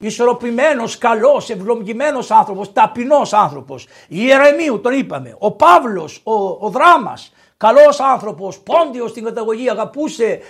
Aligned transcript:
ισορροπημένος, 0.00 0.98
καλός, 0.98 1.50
ευλογημένο 1.50 2.18
άνθρωπος, 2.28 2.72
ταπεινός 2.72 3.32
άνθρωπος. 3.32 3.86
Ιερεμίου 4.08 4.80
τον 4.80 4.92
είπαμε. 4.92 5.36
Ο 5.38 5.50
Παύλος, 5.50 6.20
ο, 6.24 6.32
ο 6.66 6.68
Δράμας, 6.68 7.32
καλός 7.56 8.00
άνθρωπος, 8.00 8.58
πόντιος 8.58 9.10
στην 9.10 9.24
καταγωγή, 9.24 9.70
αγαπούσε. 9.70 10.40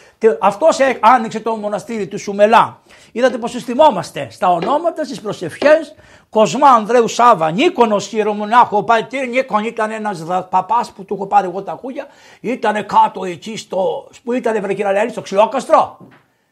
Αυτός 0.40 0.78
άνοιξε 1.00 1.40
το 1.40 1.56
μοναστήρι 1.56 2.06
του 2.06 2.18
Σουμελά. 2.18 2.80
Είδατε 3.12 3.38
πως 3.38 3.52
θυμόμαστε 3.52 4.26
στα 4.30 4.52
ονόματα, 4.52 5.04
στις 5.04 5.20
προσευχές. 5.20 5.94
Κοσμά 6.30 6.68
Ανδρέου 6.68 7.08
Σάβα, 7.08 7.50
Νίκονος 7.50 8.06
χειρομονάχο, 8.06 8.76
ο 8.76 8.82
πατήρ 8.82 9.28
Νίκον 9.28 9.64
ήταν 9.64 9.90
ένας 9.90 10.24
παπάς 10.50 10.90
που 10.90 11.04
του 11.04 11.14
έχω 11.14 11.26
πάρει 11.26 11.46
εγώ 11.46 11.62
τα 11.62 11.72
κούγια. 11.72 12.06
Ήταν 12.40 12.86
κάτω 12.86 13.24
εκεί 13.24 13.56
στο. 13.56 14.08
που 14.24 14.32
ήταν 14.32 14.60
βρε 14.60 15.08
στο 15.08 15.20
ξυλόκαστρο 15.20 15.98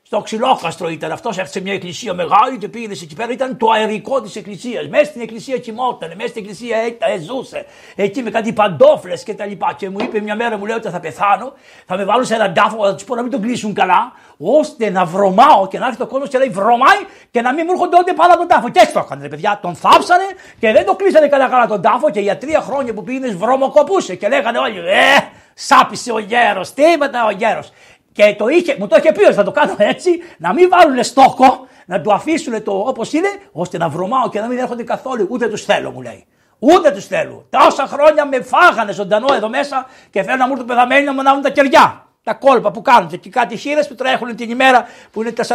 στο 0.06 0.20
ξυλόκαστρο 0.20 0.88
ήταν 0.88 1.12
αυτός, 1.12 1.30
έφτιαξε 1.30 1.60
μια 1.60 1.72
εκκλησία 1.72 2.14
μεγάλη 2.14 2.58
και 2.58 2.68
πήγαινε 2.68 2.92
εκεί 2.92 3.14
πέρα. 3.14 3.32
Ήταν 3.32 3.56
το 3.56 3.70
αερικό 3.70 4.20
της 4.20 4.36
εκκλησίας. 4.36 4.88
Μέσα 4.88 5.04
στην 5.04 5.20
εκκλησία 5.20 5.58
κοιμόταν, 5.58 6.12
μέσα 6.16 6.28
στην 6.28 6.42
εκκλησία 6.42 6.76
ζούσε. 7.20 7.66
Εκεί 7.94 8.22
με 8.22 8.30
κάτι 8.30 8.52
παντόφλες 8.52 9.22
και 9.22 9.34
τα 9.34 9.46
λοιπά. 9.46 9.74
Και 9.78 9.90
μου 9.90 9.96
είπε 10.00 10.20
μια 10.20 10.36
μέρα, 10.36 10.58
μου 10.58 10.66
λέει 10.66 10.76
ότι 10.76 10.88
θα 10.88 11.00
πεθάνω, 11.00 11.52
θα 11.86 11.96
με 11.96 12.04
βάλουν 12.04 12.24
σε 12.24 12.34
έναν 12.34 12.54
τάφο, 12.54 12.84
θα 12.84 12.94
τους 12.94 13.04
πω 13.04 13.14
να 13.14 13.22
μην 13.22 13.30
τον 13.30 13.40
κλείσουν 13.42 13.74
καλά, 13.74 14.12
ώστε 14.38 14.90
να 14.90 15.04
βρωμάω 15.04 15.68
και 15.68 15.78
να 15.78 15.86
έρθει 15.86 15.98
το 15.98 16.06
κόσμος 16.06 16.28
και 16.28 16.38
να 16.38 16.44
λέει 16.44 16.52
βρωμάει 16.52 17.00
και 17.30 17.40
να 17.40 17.52
μην 17.52 17.64
μου 17.66 17.72
έρχονται 17.72 17.96
ό,τι 17.96 18.12
πάνω 18.12 18.32
από 18.32 18.38
τον 18.38 18.48
τάφο. 18.48 18.68
Και 18.68 18.80
έτσι 18.80 18.92
το 18.92 19.02
έκανε, 19.04 19.28
παιδιά. 19.28 19.58
Τον 19.62 19.74
θάψανε 19.74 20.26
και 20.58 20.72
δεν 20.72 20.84
το 20.84 20.94
κλείσανε 20.94 21.28
καλά 21.28 21.48
καλά 21.48 21.66
τον 21.66 21.82
τάφο 21.82 22.10
και 22.10 22.20
για 22.20 22.38
τρία 22.38 22.60
χρόνια 22.60 22.94
που 22.94 23.02
πήγαινες 23.02 23.36
βρωμοκοπούσε 23.36 24.14
και 24.14 24.28
λέγανε 24.28 24.58
όλοι, 24.58 24.78
Ε, 24.78 25.18
σάπισε 25.54 26.12
ο 26.12 26.18
γέρος, 26.18 26.72
τι 26.74 26.82
ο 27.26 27.30
γέρος. 27.36 27.72
Και 28.16 28.34
το 28.38 28.48
είχε, 28.48 28.76
μου 28.78 28.86
το 28.86 28.96
είχε 28.98 29.12
πει 29.12 29.24
ότι 29.24 29.34
θα 29.34 29.42
το 29.42 29.50
κάνω 29.50 29.74
έτσι, 29.76 30.10
να 30.38 30.52
μην 30.52 30.68
βάλουν 30.68 31.04
στόχο, 31.04 31.66
να 31.86 32.00
του 32.00 32.12
αφήσουν 32.12 32.62
το 32.62 32.72
όπως 32.72 33.12
είναι, 33.12 33.28
ώστε 33.52 33.78
να 33.78 33.88
βρωμάω 33.88 34.28
και 34.28 34.40
να 34.40 34.46
μην 34.46 34.58
έρχονται 34.58 34.82
καθόλου. 34.82 35.26
Ούτε 35.30 35.48
τους 35.48 35.64
θέλω, 35.64 35.90
μου 35.90 36.02
λέει. 36.02 36.26
Ούτε 36.58 36.90
τους 36.90 37.06
θέλω. 37.06 37.46
Τόσα 37.50 37.86
χρόνια 37.86 38.26
με 38.26 38.42
φάγανε 38.42 38.92
ζωντανό 38.92 39.34
εδώ 39.34 39.48
μέσα 39.48 39.86
και 40.10 40.22
θέλω 40.22 40.36
να 40.36 40.46
μου 40.46 40.52
έρθουν 40.52 40.66
πεθαμένοι 40.66 41.04
να 41.04 41.12
μου 41.12 41.20
ανάβουν 41.20 41.42
τα 41.42 41.50
κεριά. 41.50 42.06
Τα 42.22 42.34
κόλπα 42.34 42.70
που 42.70 42.82
κάνουν 42.82 43.20
και 43.20 43.30
κάτι 43.30 43.56
χείρε 43.56 43.84
που 43.84 43.94
τρέχουν 43.94 44.36
την 44.36 44.50
ημέρα 44.50 44.86
που 45.12 45.22
είναι 45.22 45.32
τα 45.32 45.44
47 45.44 45.48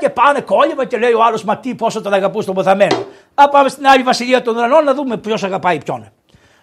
και 0.00 0.08
πάνε 0.08 0.40
κόλλημα 0.40 0.84
και 0.84 0.96
λέει 0.96 1.12
ο 1.12 1.24
άλλος 1.24 1.44
Μα 1.44 1.56
τι, 1.58 1.74
πόσο 1.74 2.00
τον 2.00 2.12
αγαπού 2.12 2.44
τον 2.44 2.54
πεθαμένο. 2.54 3.04
Α 3.34 3.48
πάμε 3.48 3.68
στην 3.68 3.86
άλλη 3.86 4.02
βασιλεία 4.02 4.42
των 4.42 4.56
ουρανών 4.56 4.84
να 4.84 4.94
δούμε 4.94 5.16
ποιος 5.16 5.44
αγαπάει 5.44 5.78
ποιον. 5.84 6.12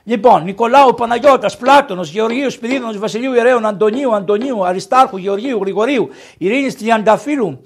Λοιπόν, 0.04 0.44
Νικολάου, 0.44 0.94
Παναγιώτας, 0.94 1.58
Πλάτωνος, 1.58 2.12
Γεωργίου, 2.12 2.52
Σπυρίδωνος, 2.52 2.98
Βασιλείου 2.98 3.34
Ιερέων, 3.34 3.66
Αντωνίου, 3.66 4.16
Αντωνίου, 4.16 4.66
Αριστάρχου, 4.66 5.18
Γεωργίου, 5.18 5.60
Γρηγορίου, 5.62 6.10
Ειρήνης 6.38 6.78
Τριανταφύλου, 6.78 7.64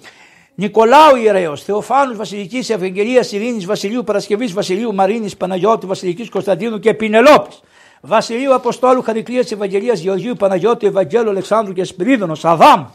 Νικολάου 0.56 1.16
Ιερέο, 1.16 1.56
Θεοφάνους 1.56 2.18
Βασιλικής 2.18 2.70
Ευαγγελίας 2.70 3.32
Ειρήνης 3.32 3.66
Βασιλείου 3.66 4.04
Παρασκευής 4.04 4.54
Βασιλείου 4.54 4.94
Μαρίνης 4.94 5.38
Παναγιώτη 5.38 5.86
Βασιλικής 5.86 6.30
Κωνσταντίνου 6.30 6.80
και 6.80 6.94
Πινελόπης. 6.94 7.60
Βασιλείου 8.02 8.54
Αποστόλου 8.54 9.02
Χαρικλίας 9.02 9.52
Ευαγγελίας 9.52 10.00
Γεωργίου 10.00 10.36
Παναγιώτη 10.36 10.88
Ευαγγέλου 10.88 11.30
Αλεξάνδρου 11.30 11.74
και 11.74 11.84
Σπυρίδωνος 11.84 12.46
Αδάμ. 12.46 12.86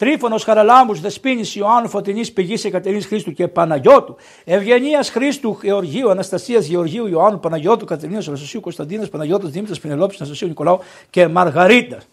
Τρίφωνος 0.00 0.44
Χαραλάμου, 0.44 0.94
Δεσπίνη 0.94 1.42
Ιωάννου 1.54 1.88
Φωτεινής 1.88 2.32
Πηγής 2.32 2.64
Εκατερίνης 2.64 3.06
Χρήστου 3.06 3.32
και 3.32 3.48
Παναγιώτου, 3.48 4.16
Ευγενίας 4.44 5.10
Χρήστου 5.10 5.58
Γεωργίου, 5.62 6.10
Αναστασίας 6.10 6.66
Γεωργίου 6.66 7.06
Ιωάννου 7.06 7.40
Παναγιώτου, 7.40 7.84
Κατερίνας 7.84 8.28
Αναστασίου 8.28 8.60
Κωνσταντίνας 8.60 9.08
Παναγιώτου 9.08 9.48
Δήμητρας 9.48 9.80
Πινελόπη 9.80 10.14
Αναστασίου 10.18 10.48
Νικολάου 10.48 10.80
και 11.10 11.28
Μαργαρίτας. 11.28 12.06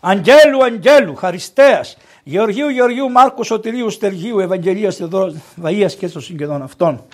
Αγγέλου 0.00 0.64
Αγγέλου, 0.64 1.14
Χαριστέας, 1.14 1.96
Γεωργίου 2.22 2.68
Γεωργίου 2.68 3.10
Μάρκου 3.10 3.44
Σωτηρίου 3.44 3.90
Στεργίου, 3.90 4.38
Ευαγγελίας 4.38 4.96
Θεοδόρα 4.96 5.32
Βαία 5.56 5.86
και 5.86 6.06
στο 6.06 6.20
συγγενών 6.20 6.62
αυτών. 6.62 7.04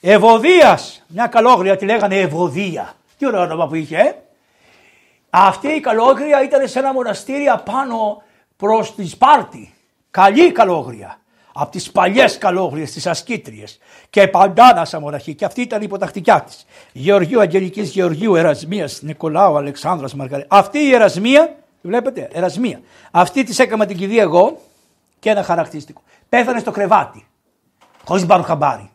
Ευωδίας, 0.00 1.04
μια 1.06 1.26
καλόγρια 1.26 1.76
τη 1.76 1.84
λέγανε 1.84 2.16
Ευωδία. 2.16 2.94
Τι 3.18 3.26
ωραίο 3.26 3.40
όνομα 3.40 3.66
που 3.66 3.74
είχε, 3.74 3.96
ε; 3.96 4.14
Αυτή 5.30 5.68
η 5.68 5.80
καλόγρια 5.80 6.42
ήταν 6.42 6.68
σε 6.68 6.78
ένα 6.78 6.92
μοναστήρι 6.92 7.48
απάνω 7.48 8.22
προς 8.56 8.94
τη 8.94 9.06
Σπάρτη. 9.06 9.74
Καλή 10.10 10.52
καλόγρια. 10.52 11.16
Από 11.54 11.70
τις 11.70 11.90
παλιές 11.90 12.38
καλόγριες, 12.38 12.92
τις 12.92 13.06
ασκήτριες. 13.06 13.78
Και 14.10 14.28
παντάνα 14.28 14.84
σαν 14.84 15.00
μοναχή. 15.00 15.34
Και 15.34 15.44
αυτή 15.44 15.60
ήταν 15.60 15.80
η 15.80 15.84
υποτακτικιά 15.86 16.42
της. 16.42 16.66
Γεωργίου 16.92 17.40
Αγγελικής 17.40 17.90
Γεωργίου 17.90 18.34
Ερασμίας 18.34 19.02
Νικολάου 19.02 19.56
Αλεξάνδρας 19.56 20.14
Μαργαρή. 20.14 20.44
Αυτή 20.48 20.78
η 20.78 20.94
Ερασμία, 20.94 21.56
βλέπετε, 21.80 22.28
Ερασμία. 22.32 22.80
Αυτή 23.10 23.44
της 23.44 23.58
έκανα 23.58 23.86
την 23.86 23.96
κηδεία 23.96 24.22
εγώ 24.22 24.60
και 25.18 25.30
ένα 25.30 25.42
χαρακτηριστικό. 25.42 26.02
Πέθανε 26.28 26.58
στο 26.58 26.70
κρεβάτι. 26.70 27.26
Χωρίς 28.04 28.26
πάρουν 28.26 28.44
χαμπάρι. 28.44 28.90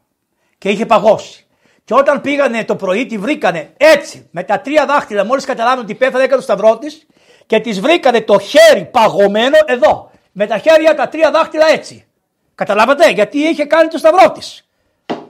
Και 0.57 0.69
είχε 0.69 0.85
παγώσει. 0.85 1.45
Και 1.83 1.93
όταν 1.93 2.21
πήγανε 2.21 2.63
το 2.63 2.75
πρωί, 2.75 3.05
τη 3.05 3.17
βρήκανε 3.17 3.73
έτσι, 3.77 4.27
με 4.31 4.43
τα 4.43 4.59
τρία 4.59 4.85
δάχτυλα. 4.85 5.25
Μόλις 5.25 5.45
καταλάβαινε 5.45 5.81
ότι 5.81 5.95
πέθανε, 5.95 6.23
έκανε 6.23 6.35
το 6.35 6.41
σταυρό 6.41 6.77
της 6.77 7.07
και 7.47 7.59
τη 7.59 7.71
βρήκανε 7.71 8.21
το 8.21 8.39
χέρι 8.39 8.85
παγωμένο 8.91 9.57
εδώ. 9.65 10.11
Με 10.31 10.45
τα 10.45 10.57
χέρια 10.57 10.95
τα 10.95 11.07
τρία 11.07 11.31
δάχτυλα 11.31 11.69
έτσι. 11.69 12.05
Καταλάβατε, 12.55 13.09
γιατί 13.09 13.39
είχε 13.39 13.65
κάνει 13.65 13.87
το 13.87 13.97
σταυρό 13.97 14.31
της. 14.31 14.67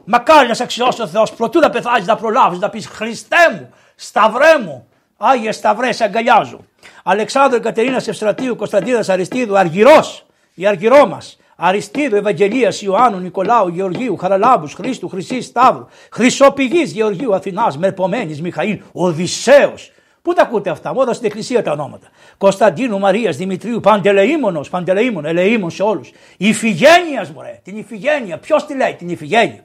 Μακάρι 0.04 0.48
να 0.48 0.54
σε 0.54 0.64
αξιώσει 0.64 1.02
ο 1.02 1.08
Θεός, 1.08 1.32
προτού 1.32 1.60
να 1.60 1.70
πεθάνεις, 1.70 2.08
να 2.08 2.16
προλάβεις, 2.16 2.60
να 2.60 2.70
πεις 2.70 2.88
Χριστέ 2.88 3.52
μου, 3.52 3.70
σταυρέ 3.96 4.58
μου, 4.66 4.88
Άγιε 5.18 5.52
Σταυρέ, 5.52 5.92
σε 5.92 6.04
αγκαλιάζω. 6.04 6.60
Αλεξάνδρου 7.04 7.60
Κατερίνα 7.60 8.02
Ευστρατείου 8.08 8.56
Κωνσταντίνας 8.56 9.10
Αριστίδου, 9.10 9.58
Αργυρός, 9.58 10.26
η 10.54 10.68
Αργυρό 10.68 11.08
μας. 11.08 11.38
Αριστίδου, 11.56 12.16
Ευαγγελίας, 12.16 12.82
Ιωάννου, 12.82 13.20
Νικολάου, 13.20 13.68
Γεωργίου, 13.68 14.18
Χαραλάμπους, 14.18 14.74
Χρήστου, 14.74 15.10
Χρυσή 15.10 15.42
Σταύρου, 15.42 15.88
Χρυσοπηγής 16.12 16.92
Γεωργίου 16.92 17.36
Αθηνάς, 17.36 17.78
Μερπομένη, 17.78 18.40
Μιχαήλ, 18.42 18.82
Οδυσσέο, 18.92 19.74
Πού 20.28 20.34
τα 20.34 20.42
ακούτε 20.42 20.70
αυτά, 20.70 20.94
μόνο 20.94 21.14
στην 21.14 21.26
εκκλησία 21.26 21.64
τα 21.64 21.72
ονόματα. 21.72 22.08
Κωνσταντίνου, 22.38 23.00
Μαρίας, 23.00 23.38
Δημητρίου, 23.38 23.80
Παντελεήμονος, 23.80 24.70
Παντελεήμον, 24.70 25.26
ελεήμον 25.26 25.70
σε 25.70 25.84
όλους. 25.84 26.12
Ιφηγένειας, 26.38 27.32
μωρέ, 27.32 27.60
την 27.64 27.78
Ιφηγένεια. 27.78 28.38
Ποιος 28.38 28.66
τη 28.66 28.76
λέει, 28.76 28.94
την 28.94 29.10
Ιφηγένεια; 29.10 29.64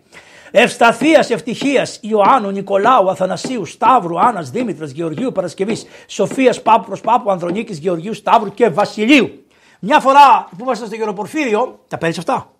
Ευσταθίας, 0.50 1.30
ευτυχίας, 1.30 1.98
Ιωάννου, 2.02 2.50
Νικολάου, 2.50 3.10
Αθανασίου, 3.10 3.64
Σταύρου, 3.64 4.20
Άννας, 4.20 4.50
Δήμητρας, 4.50 4.90
Γεωργίου, 4.90 5.32
Παρασκευής, 5.32 5.86
Σοφίας, 6.06 6.62
Πάπου 6.62 6.84
προ 6.90 6.96
Πάπου, 7.02 7.30
Ανδρονίκης, 7.30 7.78
Γεωργίου, 7.78 8.14
Σταύρου 8.14 8.54
και 8.54 8.68
Βασιλείου. 8.68 9.44
Μια 9.80 10.00
φορά 10.00 10.48
που 10.50 10.64
ήμασταν 10.64 10.86
στο 10.86 10.96
Γεροπορφύριο, 10.96 11.80
τα 11.88 11.98
παίρνεις 11.98 12.18
αυτά; 12.18 12.50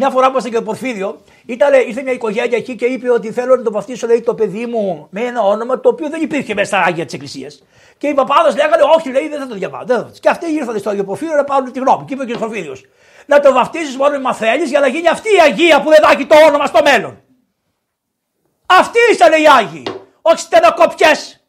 Μια 0.00 0.10
φορά 0.10 0.26
που 0.26 0.30
ήμασταν 0.30 0.40
στο 0.40 0.50
Γεροπορφύριο, 0.50 1.20
ήταν, 1.46 1.72
ήρθε 1.88 2.02
μια 2.02 2.12
οικογένεια 2.12 2.56
εκεί 2.56 2.76
και 2.76 2.86
είπε 2.86 3.10
ότι 3.10 3.32
θέλω 3.32 3.56
να 3.56 3.62
το 3.62 3.72
βαφτίσω 3.72 4.06
λέει, 4.06 4.20
το 4.20 4.34
παιδί 4.34 4.66
μου 4.66 5.06
με 5.10 5.20
ένα 5.20 5.42
όνομα 5.42 5.80
το 5.80 5.88
οποίο 5.88 6.08
δεν 6.08 6.22
υπήρχε 6.22 6.54
μέσα 6.54 6.76
στα 6.76 6.86
άγια 6.86 7.04
της 7.04 7.14
Εκκλησίας. 7.14 7.62
Και 7.98 8.06
οι 8.08 8.14
παπάδε 8.14 8.50
λέγανε, 8.50 8.82
Όχι, 8.96 9.10
λέει, 9.10 9.28
δεν 9.28 9.38
θα 9.40 9.46
το 9.46 9.54
διαβάσω. 9.54 10.10
Και 10.20 10.28
αυτοί 10.28 10.52
ήρθαν 10.52 10.78
στο 10.78 10.90
Άγιο 10.90 11.04
Πορφύριο 11.04 11.34
να 11.34 11.44
πάρουν 11.44 11.72
τη 11.72 11.78
γνώμη. 11.78 12.04
Και 12.04 12.14
είπε 12.14 12.22
ο 12.22 12.26
κ. 12.26 12.38
Πορφύριος, 12.38 12.84
Να 13.26 13.40
το 13.40 13.52
βαφτίσεις 13.52 13.96
μόνο 13.96 14.18
με 14.18 14.34
θέλει 14.34 14.64
για 14.64 14.80
να 14.80 14.86
γίνει 14.86 15.08
αυτή 15.08 15.28
η 15.28 15.40
Αγία 15.40 15.82
που 15.82 15.88
δεν 15.88 15.98
θα 16.02 16.10
έχει 16.10 16.26
το 16.26 16.36
όνομα 16.46 16.66
στο 16.66 16.80
μέλλον. 16.84 17.22
Αυτοί 18.66 18.98
ήσαν 19.12 19.32
οι 19.32 19.48
Άγιοι. 19.58 19.82
Όχι 20.22 20.38
στενοκοπιές 20.38 21.44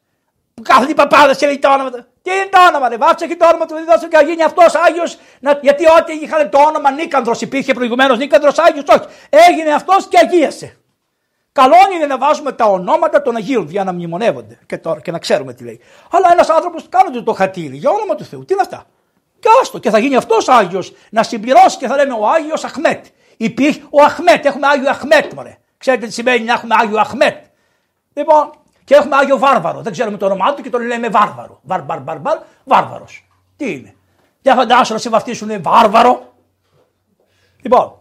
που 0.53 0.61
κάθονται 0.61 0.91
οι 0.91 0.93
παπάδες 0.93 1.37
και 1.37 1.45
λέει 1.45 1.59
τα 1.59 1.73
όνομα. 1.73 1.89
Τι 2.21 2.31
είναι 2.31 2.47
το 2.51 2.57
όνομα, 2.67 2.89
δεν 2.89 2.99
βάψε 2.99 3.27
και 3.27 3.35
το 3.35 3.47
όνομα 3.47 3.65
του 3.65 3.75
δίδωσε 3.75 4.07
και 4.07 4.17
να 4.17 4.23
γίνει 4.23 4.43
αυτός 4.43 4.75
Άγιος. 4.75 5.17
Γιατί 5.61 5.83
ό,τι 5.99 6.13
είχαν 6.13 6.49
το 6.49 6.57
όνομα 6.57 6.91
Νίκανδρος 6.91 7.41
υπήρχε 7.41 7.73
προηγουμένως 7.73 8.17
Νίκανδρος 8.17 8.57
Άγιος, 8.57 8.83
όχι. 8.87 9.07
Έγινε 9.29 9.71
αυτός 9.73 10.07
και 10.07 10.17
αγίασε. 10.17 10.77
Καλό 11.51 11.75
είναι 11.95 12.05
να 12.05 12.17
βάζουμε 12.17 12.51
τα 12.51 12.65
ονόματα 12.65 13.21
των 13.21 13.35
Αγίων 13.35 13.69
για 13.69 13.83
να 13.83 13.93
μνημονεύονται 13.93 14.59
και, 14.65 14.77
τώρα, 14.77 15.01
και 15.01 15.11
να 15.11 15.19
ξέρουμε 15.19 15.53
τι 15.53 15.63
λέει. 15.63 15.79
Αλλά 16.11 16.31
ένας 16.31 16.49
άνθρωπος 16.49 16.85
κάνονται 16.89 17.21
το 17.21 17.33
χατήρι 17.33 17.77
για 17.77 17.89
όνομα 17.89 18.15
του 18.15 18.23
Θεού. 18.23 18.45
Τι 18.45 18.53
είναι 18.53 18.61
αυτά; 18.61 18.85
Και 19.39 19.47
άστο 19.61 19.79
και 19.79 19.89
θα 19.89 19.99
γίνει 19.99 20.15
αυτός 20.15 20.49
Άγιος 20.49 20.93
να 21.09 21.23
συμπληρώσει 21.23 21.77
και 21.77 21.87
θα 21.87 21.95
λέμε 21.95 22.13
ο 22.13 22.27
Άγιος 22.27 22.63
Αχμέτ. 22.63 23.05
Υπήρχε 23.37 23.81
ο 23.89 24.03
Αχμέτ, 24.03 24.45
έχουμε 24.45 24.67
Άγιο 24.67 24.89
Αχμέτ, 24.89 25.33
μωρέ. 25.33 25.57
Ξέρετε 25.77 26.05
τι 26.05 26.13
σημαίνει 26.13 26.43
να 26.43 26.53
έχουμε 26.53 26.75
Άγιο 26.79 26.99
Αχμέτ; 26.99 27.45
Λοιπόν, 28.13 28.51
και 28.89 28.95
έχουμε 28.95 29.15
Άγιο 29.15 29.37
Βάρβαρο. 29.37 29.81
Δεν 29.81 29.91
ξέρουμε 29.91 30.17
το 30.17 30.25
όνομά 30.25 30.53
του 30.53 30.61
και 30.61 30.69
τον 30.69 30.85
λέμε 30.85 31.09
Βάρβαρο. 31.09 31.59
Βαρ, 31.63 31.83
βαρ, 31.83 32.03
βαρ, 32.03 32.19
βαρ, 32.19 32.37
Βάρβαρος. 32.63 33.27
Τι 33.57 33.71
είναι; 33.71 33.95
Για 34.41 34.55
φαντάσου 34.55 34.93
να 34.93 34.99
σε 34.99 35.09
βαφτίσουν 35.09 35.61
Βάρβαρο. 35.61 36.33
Λοιπόν, 37.61 37.93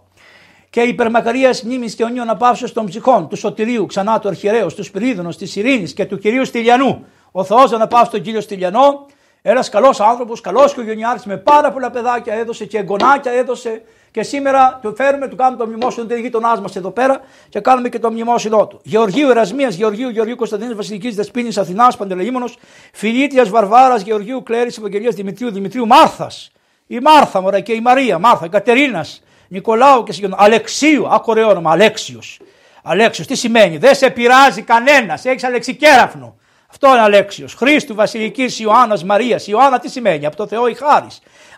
και 0.70 0.80
η 0.80 0.88
υπερμακαρία 0.88 1.54
μνήμης 1.64 1.94
και 1.94 2.04
ονείων 2.04 2.28
απαύσεως 2.28 2.72
των 2.72 2.86
ψυχών 2.86 3.28
του 3.28 3.36
Σωτηρίου, 3.36 3.86
ξανά 3.86 4.18
του 4.18 4.28
Αρχιερέου, 4.28 4.66
του 4.66 4.84
Σπυρίδωνος, 4.84 5.36
της 5.36 5.56
Ειρήνης 5.56 5.92
και 5.92 6.06
του 6.06 6.18
κυρίου 6.18 6.44
Στυλιανού. 6.44 7.06
Ο 7.32 7.44
Θεός 7.44 7.70
να 7.70 7.86
πάψει 7.86 8.10
τον 8.10 8.22
κύριο 8.22 8.40
Στυλιανό, 8.40 9.06
ένας 9.50 9.68
καλός 9.68 10.00
άνθρωπος, 10.00 10.40
καλός 10.40 10.72
οικογενειάρχης 10.72 11.24
με 11.24 11.36
πάρα 11.36 11.72
πολλά 11.72 11.90
παιδάκια 11.90 12.34
έδωσε 12.34 12.64
και 12.64 12.78
εγγονάκια 12.78 13.32
έδωσε 13.32 13.82
και 14.10 14.22
σήμερα 14.22 14.78
του 14.82 14.94
φέρουμε, 14.96 15.28
του 15.28 15.36
κάνουμε 15.36 15.56
το 15.56 15.66
μνημόσυνο 15.66 16.06
του 16.06 16.14
γείτονά 16.14 16.60
μας 16.60 16.76
εδώ 16.76 16.90
πέρα 16.90 17.20
και 17.48 17.60
κάνουμε 17.60 17.88
και 17.88 17.98
το 17.98 18.10
μνημόσυνο 18.10 18.66
του. 18.66 18.80
Γεωργίου 18.82 19.30
Ερασμίας, 19.30 19.74
Γεωργίου 19.74 20.08
Γεωργίου 20.08 20.36
Κωνσταντίνης 20.36 20.74
Βασιλικής 20.74 21.14
Δεσπίνης 21.14 21.58
Αθηνάς 21.58 21.96
Παντελεήμονο, 21.96 22.48
Φιλίτιας 22.92 23.48
Βαρβάρας, 23.48 24.02
Γεωργίου 24.02 24.42
Κλέρης 24.42 24.78
Ευαγγελίας 24.78 25.14
Δημητρίου 25.14 25.50
Δημητρίου 25.50 25.86
Μάρθας. 25.86 26.52
Η 26.86 26.98
Μάρθα, 26.98 27.40
μωρέ, 27.40 27.60
και 27.60 27.72
η 27.72 27.80
Μαρία, 27.80 28.18
Μάρθα, 28.18 28.48
Κατερίνας, 28.48 29.22
Νικολάου 29.48 30.02
και 30.02 30.12
συγγενών. 30.12 30.38
Αλεξίου, 30.40 31.08
άκου 31.08 31.32
όνομα, 31.48 31.70
Αλέξιος. 31.70 32.40
Αλέξιος, 32.82 33.26
τι 33.26 33.34
σημαίνει, 33.34 33.76
δεν 33.76 33.94
σε 33.94 34.10
πειράζει 34.10 34.62
κανένας, 34.62 35.24
έχεις 35.24 35.44
αλεξικέραφνο. 35.44 36.36
Αυτό 36.70 36.88
είναι 36.88 37.00
Αλέξιος. 37.00 37.54
Χρήστου, 37.54 37.94
Βασιλικής, 37.94 38.60
Ιωάννας, 38.60 39.04
Μαρίας. 39.04 39.46
Ιωάννα 39.46 39.78
τι 39.78 39.88
σημαίνει, 39.88 40.26
από 40.26 40.36
το 40.36 40.46
Θεό 40.46 40.66
η 40.66 40.74
χάρη. 40.74 41.06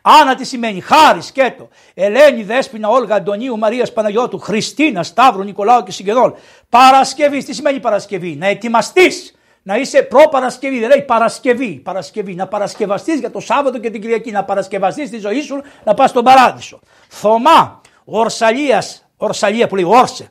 Άννα 0.03 0.35
τι 0.35 0.45
σημαίνει, 0.45 0.81
χάρη 0.81 1.23
σκέτο. 1.23 1.69
Ελένη, 1.95 2.43
Δέσπινα, 2.43 2.89
Όλγα, 2.89 3.15
Αντωνίου, 3.15 3.59
Μαρίας, 3.59 3.93
Παναγιώτου, 3.93 4.39
Χριστίνα, 4.39 5.03
Σταύρου, 5.03 5.43
Νικολάου 5.43 5.83
και 5.83 5.93
συγγενών. 5.93 6.35
Παρασκευής, 6.69 7.45
τι 7.45 7.55
σημαίνει 7.55 7.81
Παρασκευή, 7.81 8.37
να 8.37 8.47
ετοιμαστείς. 8.47 9.35
Να 9.63 9.77
είσαι 9.77 10.03
προ-Παρασκευή, 10.03 10.79
δεν 10.79 10.89
λέει 10.89 11.03
Παρασκευή. 11.03 11.81
Παρασκευή, 11.85 12.35
να 12.35 12.47
παρασκευαστείς 12.47 13.19
για 13.19 13.31
το 13.31 13.41
Σάββατο 13.41 13.79
και 13.79 13.91
την 13.91 14.01
Κυριακή, 14.01 14.31
να 14.31 14.45
παρασκευαστείς 14.45 15.11
τη 15.11 15.19
ζωή 15.19 15.41
σου, 15.41 15.63
να 15.85 15.95
πας 15.95 16.11
στον 16.11 16.25
παράδεισο. 16.25 16.81
Θωμά, 17.09 17.81
Ορσαλίας, 18.05 19.09
Ορσαλία 19.17 19.67
που 19.67 19.75
λέει 19.75 19.85
Όρσε, 19.85 20.31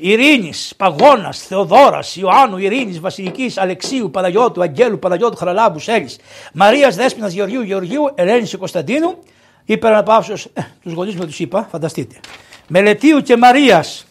Ειρήνης, 0.00 0.74
Παγώνας, 0.76 1.38
Θεοδόρας, 1.38 2.16
Ιωάννου, 2.16 2.58
Ειρήνης, 2.58 3.00
Βασιλικής, 3.00 3.58
Αλεξίου, 3.58 4.10
Παναγιώτου, 4.10 4.62
Αγγέλου, 4.62 4.98
Παναγιώτου, 4.98 5.36
Χραλάμπου, 5.36 5.80
Έλλη, 5.86 6.08
Μαρίας 6.52 6.96
Δέσπινα, 6.96 7.28
Γεωργίου, 7.28 7.62
Γεωργίου, 7.62 8.02
Ελένης 8.14 8.50
και 8.50 8.56
Κωνσταντίνου. 8.56 9.18
Υπεραναπαύσεως, 9.64 10.44
ε, 10.44 10.60
τους 10.82 10.92
γονείς 10.92 11.14
μου 11.14 11.24
τους 11.24 11.40
είπα, 11.40 11.68
φανταστείτε. 11.70 12.20
Μελετίου 12.68 13.20
και 13.20 13.36
Μαρίας, 13.36 14.06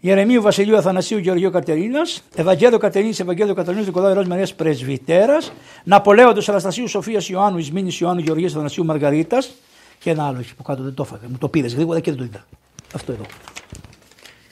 Γερεμίου 0.00 0.42
Βασιλείου 0.42 0.76
Αθανασίου 0.76 1.18
Γεωργίου 1.18 1.50
Κατερίνας, 1.50 2.22
Ευαγγέλιο 2.34 2.78
Κατερίνης, 2.78 3.20
Ευαγγέλιο 3.20 3.54
Κατερίνας, 3.54 3.86
Νικολάου 3.86 4.10
Ερό 4.10 4.26
Μαρίας 4.26 4.54
Πρεσβυτέρας, 4.54 5.52
Ναπολέοντο 5.84 6.40
Αναστασίου 6.46 6.88
Σοφίας 6.88 7.28
Ιωάννου, 7.28 7.58
Ισμήνη 7.58 7.96
Ιωάννου 8.00 8.22
Γεωργίας 8.22 8.52
Αθανασίου 8.52 8.84
Μαργαρίτας 8.84 9.50
και 9.98 10.10
ένα 10.10 10.26
άλλο 10.26 10.38
εκεί 10.38 10.54
που 10.54 10.62
κάτω 10.62 10.82
δεν 10.82 10.94
το 10.94 11.02
έφαγα. 11.02 11.28
Μου 11.28 11.38
το 11.38 11.48
πήρες 11.48 11.74
γρήγορα 11.74 12.00
και 12.00 12.10
δεν 12.10 12.18
το 12.18 12.24
είδα. 12.24 12.46
Αυτό 12.94 13.12
εδώ. 13.12 13.24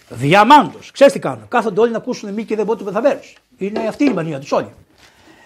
Διαμάντο. 0.09 0.79
Ξέρεις 0.93 1.13
τι 1.13 1.19
κάνουν. 1.19 1.49
Κάθονται 1.49 1.81
όλοι 1.81 1.91
να 1.91 1.97
ακούσουν 1.97 2.33
μη 2.33 2.45
και 2.45 2.57
δεν 2.57 2.65
μπορεί 2.65 2.79
του 2.79 2.85
πεθαμένου. 2.85 3.21
Είναι 3.57 3.81
αυτή 3.89 4.05
η 4.05 4.13
μανία 4.13 4.39
τους 4.39 4.53
όλοι. 4.53 4.73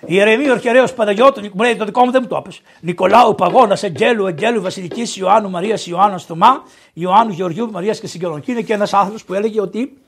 Ιερεμίου 0.07 0.53
Αρχαιρέο 0.53 0.85
Παναγιώτου, 0.97 1.41
μου 1.41 1.63
λέει 1.63 1.77
το 1.77 1.85
δικό 1.85 2.05
μου 2.05 2.11
δεν 2.11 2.21
μου 2.23 2.29
το 2.29 2.37
έπεσε. 2.37 2.61
Νικολάου 2.81 3.35
Παγώνας, 3.35 3.83
Εγγέλου, 3.83 4.27
Εγγέλου 4.27 4.63
Βασιλικής 4.63 5.17
Ιωάννου 5.17 5.51
Μαρίας 5.51 5.87
Ιωάννα 5.87 6.19
Θωμά, 6.19 6.63
Ιωάννου 6.93 7.33
Γεωργίου 7.33 7.71
Μαρίας 7.71 8.01
και 8.01 8.07
Συγγενών. 8.07 8.41
Και 8.41 8.53
είναι 8.53 8.61
και 8.61 8.73
ένας 8.73 8.95
άνθρωπος 8.95 9.25
που 9.25 9.35
έλεγε 9.35 9.61
ότι 9.61 9.99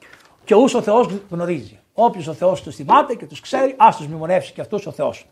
και 0.44 0.54
ού 0.54 0.68
ο 0.74 0.82
Θεός 0.82 1.08
γνωρίζει. 1.30 1.78
Όποιος 1.94 2.26
ο 2.26 2.32
Θεός 2.32 2.62
τους 2.62 2.74
θυμάται 2.74 3.14
και 3.14 3.26
τους 3.26 3.40
ξέρει, 3.40 3.74
ας 3.76 3.96
τους 3.96 4.06
μνημονεύσει 4.06 4.52
και 4.52 4.60
αυτούς 4.60 4.86
ο 4.86 4.90
Θεός. 4.90 5.26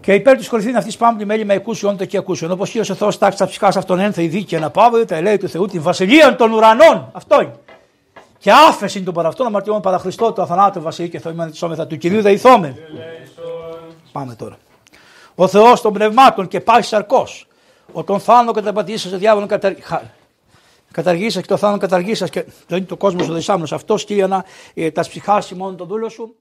Και 0.00 0.14
υπέρ 0.14 0.36
του 0.38 0.44
κορυφήν 0.48 0.76
αυτή 0.76 0.96
πάμε 0.98 1.24
μέλη 1.24 1.44
με 1.44 1.54
εκούσιον 1.54 1.96
το 1.96 2.04
και 2.04 2.16
ακούσιον. 2.16 2.50
Όπως 2.50 2.74
ο 2.74 2.94
Θεός 2.94 3.18
τάξει 3.18 3.38
τα 3.38 3.46
ψυχάς 3.46 3.76
αυτόν 3.76 3.98
ένθα 3.98 4.22
η 4.22 4.26
δίκαια 4.26 4.58
να 4.58 4.70
πάβει, 4.70 5.04
τα 5.04 5.20
λέει 5.20 5.36
του 5.36 5.48
Θεού 5.48 5.66
την 5.66 5.82
βασιλεία 5.82 6.36
των 6.36 6.52
ουρανών. 6.52 7.10
Αυτό 7.12 7.40
είναι. 7.40 7.52
Και 8.38 8.52
άφεση 8.52 9.02
τον 9.02 9.14
παραυτόν 9.14 9.46
αμαρτιών 9.46 9.80
παρά 9.80 9.98
Χριστό 9.98 10.32
του 10.32 10.42
αθανάτου 10.42 10.80
βασιλεί 10.80 11.08
και 11.08 11.18
θεομένα 11.18 11.50
της 11.50 11.62
όμεθα 11.62 11.86
του 11.86 11.96
κυρίου 11.96 12.22
δεηθόμε. 12.22 12.76
Πάμε 14.12 14.34
τώρα. 14.34 14.56
Ο 15.34 15.46
Θεός 15.46 15.80
των 15.80 15.92
πνευμάτων 15.92 16.48
και 16.48 16.60
πάει 16.60 16.82
σαρκός. 16.82 17.46
Ο 17.92 18.04
τον 18.04 18.20
θάνο 18.20 18.52
καταπατήσει 18.52 19.14
ο 19.14 19.18
διάβολος 19.18 19.48
καταργήσας 20.92 21.42
και 21.42 21.48
το 21.48 21.56
θάνο 21.56 21.78
καταργήσας 21.78 22.30
και 22.30 22.44
δεν 22.66 22.78
είναι 22.78 22.86
το 22.86 22.96
κόσμος 22.96 23.28
ο 23.28 23.32
δεσάμενο. 23.32 23.68
Αυτός 23.70 24.04
κύριε 24.04 24.26
να 24.26 24.44
ε, 24.74 24.90
τας 24.90 25.08
ψυχάσει 25.08 25.54
μόνο 25.54 25.74
τον 25.74 25.86
δούλο 25.86 26.08
σου. 26.08 26.34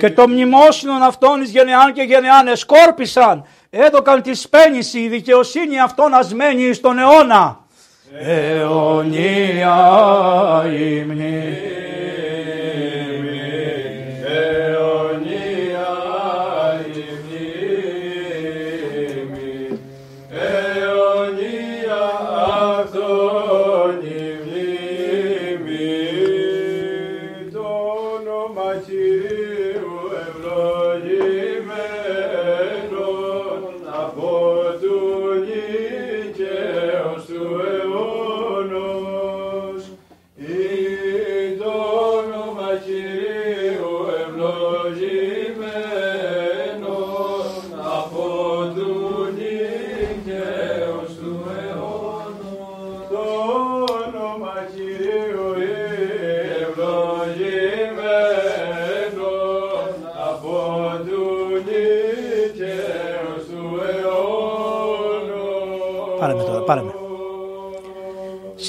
Και 0.00 0.10
το 0.10 0.28
μνημόσυνο 0.28 0.92
αυτών 0.92 1.42
εις 1.42 1.50
γενεάν 1.50 1.92
και 1.92 2.02
γενεάν 2.02 2.46
εσκόρπισαν, 2.46 3.44
έδωκαν 3.70 4.22
τη 4.22 4.34
σπένηση, 4.34 4.98
η 4.98 5.08
δικαιοσύνη 5.08 5.80
αυτών 5.80 6.14
ασμένη 6.14 6.72
στον 6.72 6.98
αιώνα. 6.98 7.58
Αιωνία 8.20 9.76
υμνή. 10.66 11.58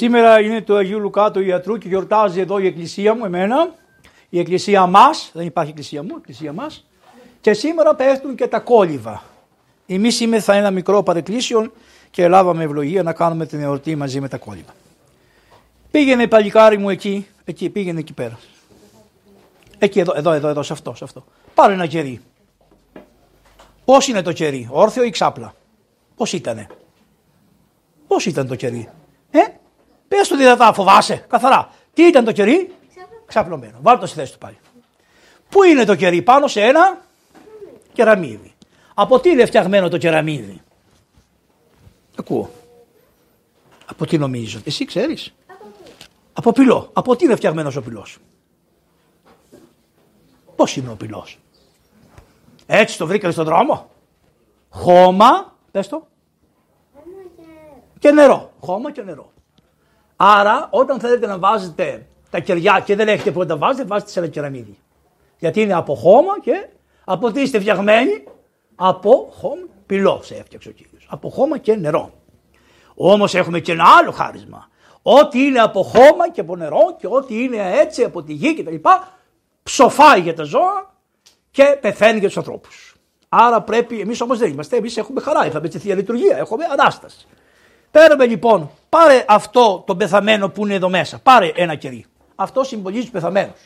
Σήμερα 0.02 0.40
είναι 0.40 0.62
το 0.62 0.76
Αγίου 0.76 1.00
Λουκά 1.00 1.30
του 1.30 1.40
Ιατρού 1.40 1.78
και 1.78 1.88
γιορτάζει 1.88 2.40
εδώ 2.40 2.58
η 2.58 2.66
εκκλησία 2.66 3.14
μου, 3.14 3.24
εμένα, 3.24 3.74
η 4.28 4.38
εκκλησία 4.38 4.86
μας, 4.86 5.30
δεν 5.32 5.46
υπάρχει 5.46 5.70
εκκλησία 5.70 6.02
μου, 6.02 6.08
η 6.12 6.16
εκκλησία 6.18 6.52
μας, 6.52 6.86
και 7.40 7.52
σήμερα 7.52 7.94
πέφτουν 7.94 8.34
και 8.34 8.46
τα 8.46 8.60
κόλληβα. 8.60 9.22
Εμείς 9.86 10.22
θα 10.40 10.54
ένα 10.54 10.70
μικρό 10.70 11.02
παρεκκλήσιο 11.02 11.72
και 12.10 12.28
λάβαμε 12.28 12.64
ευλογία 12.64 13.02
να 13.02 13.12
κάνουμε 13.12 13.46
την 13.46 13.60
εορτή 13.60 13.96
μαζί 13.96 14.20
με 14.20 14.28
τα 14.28 14.36
κόλληβα. 14.36 14.74
Πήγαινε 15.90 16.26
παλικάρι 16.26 16.78
μου 16.78 16.90
εκεί, 16.90 17.26
εκεί, 17.44 17.70
πήγαινε 17.70 17.98
εκεί 17.98 18.12
πέρα. 18.12 18.38
Εκεί, 19.78 20.00
εδώ, 20.00 20.12
εδώ, 20.16 20.32
εδώ, 20.32 20.48
εδώ, 20.48 20.62
σε 20.62 20.72
αυτό, 20.72 20.94
σε 20.94 21.04
αυτό. 21.04 21.24
Πάρε 21.54 21.72
ένα 21.72 21.86
κερί. 21.86 22.20
Πώς 23.84 24.08
είναι 24.08 24.22
το 24.22 24.32
κερί, 24.32 24.68
όρθιο 24.70 25.02
ή 25.02 25.10
ξάπλα; 25.10 25.54
Πώς 26.16 26.32
ήτανε; 26.32 26.66
Πώς 28.06 28.26
ήταν 28.26 28.46
το 28.46 28.54
κερί; 28.54 28.88
Ε, 29.30 29.40
Πες 30.12 30.28
του 30.28 30.36
δυνατά, 30.36 30.72
φοβάσαι, 30.72 31.24
καθαρά. 31.28 31.70
Τι 31.94 32.02
ήταν 32.02 32.24
το 32.24 32.32
κερί, 32.32 32.74
ξαπλωμένο. 33.26 33.78
Βάλτε 33.80 34.00
το 34.00 34.06
στη 34.06 34.16
θέση 34.16 34.32
του 34.32 34.38
πάλι. 34.38 34.58
Πού 35.48 35.62
είναι 35.62 35.84
το 35.84 35.94
κερί, 35.94 36.22
πάνω 36.22 36.46
σε 36.46 36.60
ένα 36.60 37.00
κεραμίδι. 37.92 38.54
Από 38.94 39.20
τι 39.20 39.30
είναι 39.30 39.46
φτιαγμένο 39.46 39.88
το 39.88 39.98
κεραμίδι; 39.98 40.60
Ακούω. 42.18 42.50
Από 43.86 44.06
τι 44.06 44.18
νομίζω. 44.18 44.60
Εσύ 44.64 44.84
ξέρεις; 44.84 45.34
Από 46.32 46.52
πυλό. 46.52 46.90
Από 46.92 47.16
τι 47.16 47.24
είναι 47.24 47.36
φτιαγμένος 47.36 47.76
ο 47.76 47.82
πυλός; 47.82 48.18
Πώς 50.56 50.76
είναι 50.76 50.90
ο 50.90 50.94
πυλός; 50.94 51.38
Έτσι 52.66 52.98
το 52.98 53.06
βρήκατε 53.06 53.32
στον 53.32 53.44
δρόμο; 53.44 53.90
Χώμα, 54.68 55.56
πες 55.70 55.88
το. 55.88 56.06
Και 57.98 58.10
νερό. 58.10 58.52
Χώμα 58.60 58.92
και 58.92 59.02
νερό. 59.02 59.32
Άρα, 60.24 60.68
όταν 60.70 61.00
θέλετε 61.00 61.26
να 61.26 61.38
βάζετε 61.38 62.06
τα 62.30 62.38
κεριά 62.38 62.82
και 62.84 62.96
δεν 62.96 63.08
έχετε 63.08 63.30
που 63.30 63.38
να 63.38 63.46
τα 63.46 63.56
βάζετε, 63.56 63.84
βάζετε 63.84 64.10
σε 64.10 64.18
ένα 64.18 64.28
κεραμίδι. 64.28 64.78
Γιατί 65.38 65.60
είναι 65.60 65.74
από 65.74 65.94
χώμα 65.94 66.40
και 66.40 66.68
από 67.04 67.30
τι 67.32 67.40
είστε 67.40 67.60
φτιαγμένοι, 67.60 68.24
από 68.74 69.28
χώμα, 69.32 69.66
πυλό 69.86 70.20
σε 70.22 70.34
έφτιαξε 70.34 70.68
ο 70.68 70.72
κύριος. 70.72 71.06
Από 71.08 71.30
χώμα 71.30 71.58
και 71.58 71.74
νερό. 71.74 72.12
Όμως 72.94 73.34
έχουμε 73.34 73.60
και 73.60 73.72
ένα 73.72 73.84
άλλο 74.00 74.10
χάρισμα. 74.10 74.68
Ό,τι 75.02 75.44
είναι 75.44 75.60
από 75.60 75.82
χώμα 75.82 76.30
και 76.30 76.40
από 76.40 76.56
νερό 76.56 76.96
και 76.98 77.06
ό,τι 77.10 77.42
είναι 77.42 77.78
έτσι 77.80 78.04
από 78.04 78.22
τη 78.22 78.32
γη 78.32 78.54
κτλ. 78.54 78.74
ψοφάει 79.62 80.20
για 80.20 80.34
τα 80.34 80.42
ζώα 80.42 80.94
και 81.50 81.78
πεθαίνει 81.80 82.18
για 82.18 82.28
τους 82.28 82.36
ανθρώπους. 82.36 82.96
Άρα 83.28 83.62
πρέπει, 83.62 84.00
εμείς 84.00 84.20
όμως 84.20 84.38
δεν 84.38 84.50
είμαστε, 84.50 84.76
εμείς 84.76 84.96
έχουμε 84.96 85.20
χαρά, 85.20 85.46
είχαμε 85.46 85.68
τη 85.68 85.78
θεία 85.78 85.94
λειτουργία, 85.94 86.36
έχουμε 86.36 86.64
ανάσταση. 86.64 87.26
Παίρνουμε 87.90 88.26
λοιπόν, 88.26 88.70
πάρε 88.96 89.24
αυτό 89.28 89.82
το 89.86 89.96
πεθαμένο 89.96 90.48
που 90.48 90.64
είναι 90.64 90.74
εδώ 90.74 90.88
μέσα. 90.88 91.18
Πάρε 91.18 91.52
ένα 91.54 91.74
κερί. 91.74 92.04
Αυτό 92.34 92.64
συμβολίζει 92.64 93.02
τους 93.02 93.10
πεθαμένους. 93.10 93.60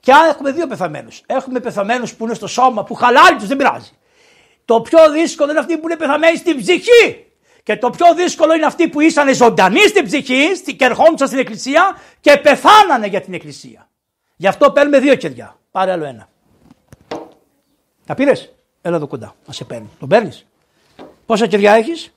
Και 0.00 0.12
αν 0.12 0.28
έχουμε 0.28 0.52
δύο 0.52 0.66
πεθαμένους, 0.66 1.22
έχουμε 1.26 1.60
πεθαμένους 1.60 2.14
που 2.14 2.24
είναι 2.24 2.34
στο 2.34 2.46
σώμα, 2.46 2.84
που 2.84 2.94
χαλάει 2.94 3.36
τους, 3.38 3.46
δεν 3.46 3.56
πειράζει. 3.56 3.90
Το 4.64 4.80
πιο 4.80 5.10
δύσκολο 5.10 5.50
είναι 5.50 5.60
αυτοί 5.60 5.78
που 5.78 5.88
είναι 5.88 5.96
πεθαμένοι 5.96 6.36
στην 6.36 6.56
ψυχή. 6.56 7.26
Και 7.62 7.76
το 7.76 7.90
πιο 7.90 8.14
δύσκολο 8.14 8.54
είναι 8.54 8.66
αυτοί 8.66 8.88
που 8.88 9.00
ήσαν 9.00 9.34
ζωντανοί 9.34 9.80
στην 9.80 10.04
ψυχή 10.04 10.74
και 10.76 10.84
ερχόντουσαν 10.84 11.26
στην 11.26 11.38
εκκλησία 11.38 11.98
και 12.20 12.36
πεθάνανε 12.36 13.06
για 13.06 13.20
την 13.20 13.34
εκκλησία. 13.34 13.88
Γι' 14.36 14.46
αυτό 14.46 14.70
παίρνουμε 14.70 14.98
δύο 14.98 15.14
κεριά. 15.14 15.56
Πάρε 15.70 15.92
άλλο 15.92 16.04
ένα. 16.04 16.28
Τα 18.06 18.14
πήρες; 18.14 18.52
Έλα 18.82 18.96
εδώ 18.96 19.06
κοντά. 19.06 19.34
Να 19.46 19.52
σε 19.52 19.64
παίρνει. 19.64 19.90
Τον 19.98 20.08
παίρνεις; 20.08 20.46
Πόσα 21.26 21.46
κεριά 21.46 21.72
έχεις; 21.72 22.13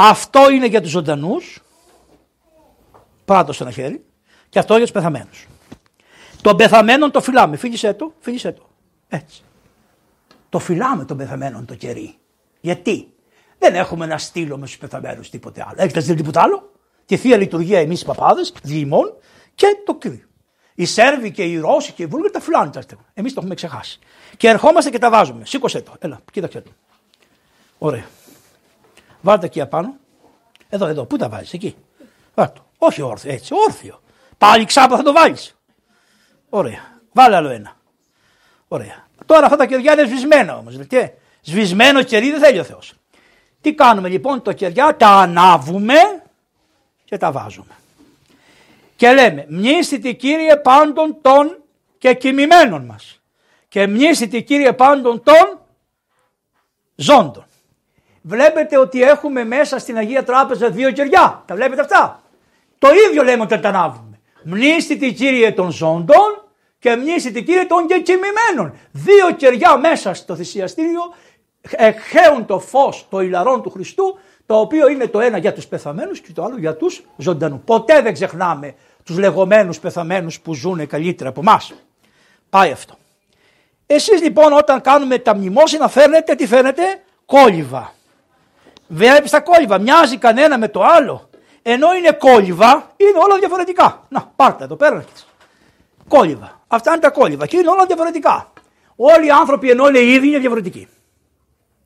Δύο. 0.00 0.08
Ωραία. 0.08 0.10
Αυτό 0.10 0.50
είναι 0.50 0.66
για 0.66 0.80
τους 0.80 0.90
ζωντανούς. 0.90 1.60
Πράτο 3.24 3.52
ένα 3.60 3.70
χέρι. 3.70 4.04
Και 4.48 4.58
αυτό 4.58 4.74
για 4.74 4.82
τους 4.82 4.92
πεθαμένους. 4.92 5.46
Τον 6.42 6.56
πεθαμένον 6.56 7.10
το 7.10 7.20
φυλάμε. 7.20 7.56
Φίλησε 7.56 7.94
το, 7.94 8.12
φίλησε 8.20 8.52
το. 8.52 8.68
Έτσι. 9.08 9.42
Το 10.48 10.58
φυλάμε 10.58 11.04
τον 11.04 11.16
πεθαμένον 11.16 11.64
το 11.66 11.74
κερί. 11.74 12.14
Γιατί; 12.60 13.12
Δεν 13.58 13.74
έχουμε 13.74 14.06
να 14.06 14.18
στείλουμε 14.18 14.66
στους 14.66 14.78
πεθαμένους 14.78 15.30
τίποτε 15.30 15.64
άλλο. 15.68 15.74
Έχετε 15.76 16.00
στείλεις 16.00 16.20
τίποτα 16.20 16.42
άλλο; 16.42 16.72
Τη 17.06 17.16
θεία 17.16 17.36
λειτουργία 17.36 17.80
εμείς 17.80 18.02
οι 18.02 18.04
παπάδες, 18.04 18.52
διημών 18.62 19.14
και 19.54 19.66
το 19.84 19.94
κρύο. 19.94 20.24
Οι 20.74 20.84
Σέρβοι 20.84 21.30
και 21.30 21.42
οι 21.42 21.58
Ρώσοι 21.58 21.92
και 21.92 22.02
οι 22.02 22.06
Βούλγαροι 22.06 22.32
τα 22.32 22.40
φυλάνε 22.40 22.70
τα 22.70 22.82
Εμείς 23.14 23.32
το 23.32 23.38
έχουμε 23.38 23.54
ξεχάσει. 23.54 23.98
Και 24.36 24.48
ερχόμαστε 24.48 24.90
και 24.90 24.98
τα 24.98 25.10
βάζουμε. 25.10 25.44
Σήκωσε 25.44 25.80
το. 25.80 25.92
Έλα, 25.98 26.20
κοίταξε 26.32 26.60
το. 26.60 26.70
Ωραία. 27.78 28.04
Βάλτε 29.20 29.46
εκεί 29.46 29.60
απάνω. 29.60 29.94
Εδώ, 30.68 30.86
εδώ. 30.86 31.04
Πού 31.04 31.16
τα 31.16 31.28
βάζεις, 31.28 31.52
εκεί. 31.52 31.76
Βάλτε. 32.34 32.60
Όχι 32.78 33.02
όρθιο, 33.02 33.32
έτσι, 33.32 33.54
όρθιο. 33.66 34.00
Πάλι 34.38 34.64
ξάπα 34.64 34.96
θα 34.96 35.02
το 35.02 35.12
βάλεις. 35.12 35.56
Ωραία. 36.48 36.98
Βάλε 37.12 37.36
άλλο 37.36 37.48
ένα. 37.48 37.76
Ωραία. 38.68 39.08
Τώρα 39.26 39.44
αυτά 39.44 39.56
τα 39.56 39.66
κεριά 39.66 39.92
είναι 39.92 40.04
σβησμένα 40.04 40.56
όμως. 40.56 40.78
Και 40.88 41.10
σβησμένο 41.40 42.02
κερί 42.02 42.30
δεν 42.30 42.40
θέλει 42.40 42.58
ο 42.58 42.64
Θεός. 42.64 42.94
Τι 43.60 43.74
κάνουμε 43.74 44.08
λοιπόν 44.08 44.42
το 44.42 44.52
κεριά, 44.52 44.96
τα 44.96 45.08
ανάβουμε 45.08 45.94
και 47.04 47.16
τα 47.16 47.32
βάζουμε. 47.32 47.74
Και 48.96 49.12
λέμε 49.12 49.46
μνήστητη 49.48 50.14
Κύριε 50.14 50.56
πάντων 50.56 51.18
των 51.20 51.62
και 51.98 52.14
κοιμημένων 52.14 52.84
μας 52.84 53.20
και 53.68 53.86
μνήστητη 53.86 54.42
Κύριε 54.42 54.72
πάντων 54.72 55.22
των 55.22 55.60
ζώντων. 56.94 57.44
Βλέπετε 58.22 58.78
ότι 58.78 59.02
έχουμε 59.02 59.44
μέσα 59.44 59.78
στην 59.78 59.96
Αγία 59.96 60.24
Τράπεζα 60.24 60.70
δύο 60.70 60.90
κεριά. 60.90 61.42
Τα 61.46 61.54
βλέπετε 61.54 61.80
αυτά; 61.80 62.22
Το 62.78 62.88
ίδιο 63.08 63.22
λέμε 63.22 63.42
όταν 63.42 63.60
τα 63.60 63.68
ανάβουμε. 63.68 64.20
Μνήστητη 64.44 65.12
Κύριε 65.12 65.52
των 65.52 65.70
ζώντων 65.70 66.44
και 66.78 66.96
μνήστητη 66.96 67.42
Κύριε 67.42 67.64
των 67.64 67.86
και 67.86 68.00
κοιμημένων. 68.00 68.78
Δύο 68.90 69.30
κεριά 69.36 69.76
μέσα 69.76 70.14
στο 70.14 70.36
θυσιαστήριο 70.36 71.00
εκχέουν 71.70 72.46
το 72.46 72.58
φως 72.58 73.06
το 73.10 73.20
ηλαρών 73.20 73.62
του 73.62 73.70
Χριστού 73.70 74.18
το 74.46 74.58
οποίο 74.58 74.88
είναι 74.88 75.06
το 75.06 75.20
ένα 75.20 75.38
για 75.38 75.52
τους 75.52 75.66
πεθαμένους 75.66 76.20
και 76.20 76.32
το 76.32 76.44
άλλο 76.44 76.58
για 76.58 76.76
τους 76.76 77.02
ζωντανούς. 77.16 77.60
Ποτέ 77.64 78.02
δεν 78.02 78.12
ξεχνάμε 78.12 78.74
τους 79.04 79.18
λεγόμενους 79.18 79.80
πεθαμένους 79.80 80.40
που 80.40 80.54
ζουν 80.54 80.86
καλύτερα 80.86 81.28
από 81.28 81.40
εμάς. 81.40 81.72
Πάει 82.50 82.70
αυτό. 82.70 82.94
Εσείς 83.86 84.22
λοιπόν 84.22 84.52
όταν 84.52 84.80
κάνουμε 84.80 85.18
τα 85.18 85.34
μνημόσυνα 85.34 85.88
φέρνετε, 85.88 86.34
τι 86.34 86.46
φέρνετε, 86.46 86.82
κόλληβα. 87.26 87.92
Βλέπεις 88.92 89.30
τα 89.30 89.40
κόλληβα, 89.40 89.78
μοιάζει 89.78 90.16
κανένα 90.16 90.58
με 90.58 90.68
το 90.68 90.82
άλλο. 90.82 91.30
Ενώ 91.62 91.94
είναι 91.94 92.12
κόλληβα, 92.12 92.92
είναι 92.96 93.18
όλα 93.24 93.38
διαφορετικά. 93.38 94.06
Να, 94.08 94.32
πάρτε 94.36 94.64
εδώ 94.64 94.76
πέρα. 94.76 95.04
Κόλληβα. 96.08 96.60
Αυτά 96.66 96.90
είναι 96.90 97.00
τα 97.00 97.10
κόλληβα 97.10 97.46
και 97.46 97.56
είναι 97.56 97.68
όλα 97.68 97.86
διαφορετικά. 97.86 98.52
Όλοι 98.96 99.26
οι 99.26 99.30
άνθρωποι 99.30 99.70
ενώ 99.70 99.88
είναι 99.88 99.98
ίδιοι 99.98 100.28
είναι 100.28 100.38
διαφορετικοί. 100.38 100.88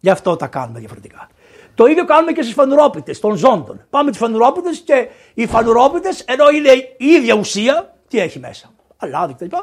Γι' 0.01 0.11
αυτό 0.11 0.37
τα 0.37 0.47
κάνουμε 0.47 0.79
διαφορετικά. 0.79 1.29
Το 1.75 1.87
ίδιο 1.87 2.05
κάνουμε 2.05 2.33
και 2.33 2.43
στις 2.43 2.55
φανουρόπιτες 2.55 3.21
των 3.21 3.37
ζώντων. 3.37 3.87
Πάμε 3.91 4.11
τις 4.11 4.19
φανουρόπιτες 4.19 4.79
και 4.79 5.09
οι 5.35 5.47
φανουρόπιτες, 5.47 6.21
ενώ 6.21 6.49
είναι 6.49 6.71
η 6.97 7.07
ίδια 7.07 7.35
ουσία, 7.35 7.95
τι 8.09 8.19
έχει 8.21 8.39
μέσα. 8.39 8.71
Αλάδι 8.97 9.35
κτλ. 9.35 9.57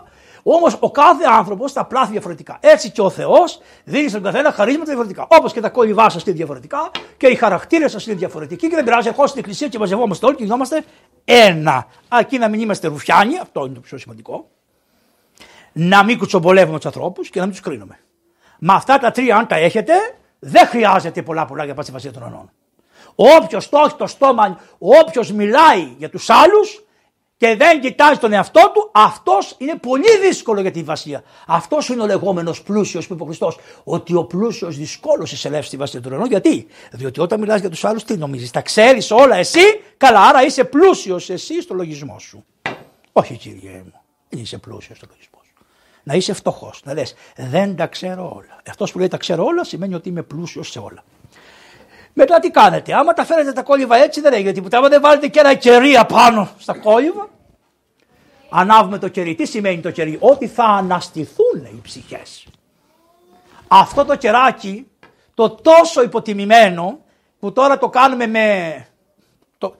Όμως 0.44 0.78
ο 0.80 0.92
κάθε 0.92 1.24
άνθρωπος 1.38 1.74
τα 1.74 1.86
πλάθει 1.86 2.12
διαφορετικά. 2.12 2.58
Έτσι 2.60 2.92
και 2.92 3.02
ο 3.02 3.10
Θεός 3.10 3.60
δίνει 3.84 4.10
στον 4.10 4.24
καθένα 4.24 4.52
χαρίσματα 4.52 4.86
διαφορετικά. 4.86 5.28
Όπως 5.30 5.54
και 5.54 5.62
τα 5.62 5.70
κόλληβά 5.70 6.10
σα 6.10 6.20
είναι 6.20 6.32
διαφορετικά 6.32 6.92
και 7.18 7.28
οι 7.28 7.36
χαρακτήρες 7.36 7.92
σας 7.92 8.06
είναι 8.06 8.16
διαφορετικοί 8.16 8.68
και 8.68 8.76
δεν 8.76 8.84
πειράζει. 8.84 9.08
Ερχόμαστε 9.08 9.40
στην 9.40 9.40
εκκλησία 9.40 9.68
και 9.68 9.80
μαζευόμαστε 9.80 10.26
όλοι 10.26 10.36
και 10.36 10.44
γινόμαστε 10.44 10.84
ένα. 11.26 11.88
Ακεί 12.08 12.38
να 12.38 12.48
μην 12.48 12.62
είμαστε 12.62 12.88
ρουφιάνοι, 12.88 13.38
αυτό 13.38 13.66
είναι 13.66 13.74
το 13.74 13.80
πιο 13.80 13.98
σημαντικό. 13.98 14.50
Να 15.72 16.04
μην 16.04 16.18
κουτσομπολεύουμε 16.18 16.78
τους 16.78 16.86
ανθρώπους 16.86 17.30
και 17.30 17.40
να 17.40 17.46
μην 17.46 17.54
τους 17.54 17.64
κρίνουμε. 17.64 18.00
Με 18.60 18.74
αυτά 18.74 18.98
τα 18.98 19.12
τρία, 19.12 19.36
αν 19.38 19.48
τα 19.48 19.56
έχετε, 19.56 19.94
δεν 20.40 20.68
χρειάζεται 20.68 21.22
πολλά 21.22 21.46
πολλά 21.46 21.64
για 21.64 21.74
να 21.74 22.12
των 22.12 22.24
ονών. 22.24 22.52
Όποιος 23.16 23.70
το 23.70 23.82
έχει 23.86 23.96
το 23.96 24.08
στόμα, 24.08 24.60
όποιος 24.78 25.32
μιλάει 25.32 25.94
για 25.98 26.10
τους 26.10 26.30
άλλους 26.30 26.84
και 27.42 27.56
δεν 27.56 27.82
κοιτάζει 27.82 28.20
τον 28.20 28.34
εαυτό 28.34 28.72
του, 28.74 28.90
αυτός 28.94 29.56
είναι 29.58 29.76
πολύ 29.76 30.18
δύσκολο 30.22 30.62
για 30.62 30.72
τη 30.72 30.84
βασία. 30.84 31.24
Αυτός 31.48 31.90
είναι 31.90 32.02
ο 32.02 32.06
λεγόμενος 32.06 32.64
πλούσιος 32.64 33.08
που 33.08 33.14
είπε 33.14 33.24
ο 33.24 33.26
Χριστός. 33.26 33.58
Ότι 33.84 34.16
ο 34.16 34.24
πλούσιος 34.24 34.78
δυσκόλω 34.78 35.24
εισελεύσει 35.24 35.68
στη 35.68 35.78
βασία 35.78 36.02
των 36.02 36.14
ονών. 36.14 36.28
Γιατί; 36.28 36.68
Διότι 36.92 37.20
όταν 37.20 37.40
μιλάς 37.40 37.60
για 37.60 37.70
τους 37.70 37.86
άλλους, 37.86 38.04
τι 38.04 38.18
νομίζεις, 38.18 38.52
τα 38.52 38.62
ξέρεις 38.62 39.12
όλα 39.12 39.36
εσύ, 39.36 39.82
καλά, 39.98 40.20
άρα 40.20 40.46
είσαι 40.46 40.64
πλούσιος 40.64 41.30
εσύ 41.30 41.62
στο 41.62 41.74
λογισμό 41.74 42.20
σου. 42.20 42.46
Όχι, 43.12 43.38
κύριε 43.38 43.82
μου, 43.86 44.02
δεν 44.30 44.40
είσαι 44.40 44.58
πλούσιος 44.58 44.98
στο 44.98 45.08
λογισμό 45.10 45.40
να 46.04 46.14
είσαι 46.14 46.34
φτωχός. 46.34 46.82
Να 46.84 46.94
λες, 46.94 47.14
δεν 47.36 47.76
τα 47.76 47.88
ξέρω 47.88 48.34
όλα. 48.36 48.62
Αυτός 48.70 48.92
που 48.92 49.00
λέει 49.00 49.08
τα 49.08 49.18
ξέρω 49.18 49.44
όλα 49.44 49.64
σημαίνει 49.64 49.94
ότι 49.94 50.10
είμαι 50.10 50.22
πλούσιος 50.22 50.70
σε 50.70 50.80
όλα. 50.80 51.04
Μετά 52.13 52.39
τι 52.39 52.51
κάνετε, 52.51 52.94
άμα 52.94 53.13
τα 53.13 53.25
φέρετε 53.25 53.51
τα 53.51 53.63
κόλληβα 53.63 53.96
έτσι 53.96 54.22
δεν 54.22 54.34
έγινε 54.34 54.51
τίποτα. 54.51 54.77
Άμα 54.77 54.88
δεν 54.88 55.01
βάλετε 55.01 55.27
και 55.27 55.39
ένα 55.39 55.53
κερί 55.53 55.98
απάνω 55.98 56.50
στα 56.58 56.77
κόλληβα, 56.77 57.30
ανάβουμε 58.50 58.98
το 58.98 59.08
κερί. 59.08 59.36
Τι 59.36 59.46
σημαίνει 59.46 59.82
το 59.82 59.91
κερί, 59.91 60.18
ότι 60.20 60.48
θα 60.48 60.63
αναστηθούν 60.63 61.63
οι 61.63 61.80
ψυχές. 61.82 62.48
Αυτό 63.68 64.06
το 64.06 64.15
κεράκι, 64.15 64.88
το 65.34 65.50
τόσο 65.50 66.03
υποτιμημένο, 66.03 67.00
που 67.39 67.53
τώρα 67.53 67.77
το 67.77 67.89
κάνουμε 67.89 68.27
με. 68.27 68.75
Το... 69.58 69.75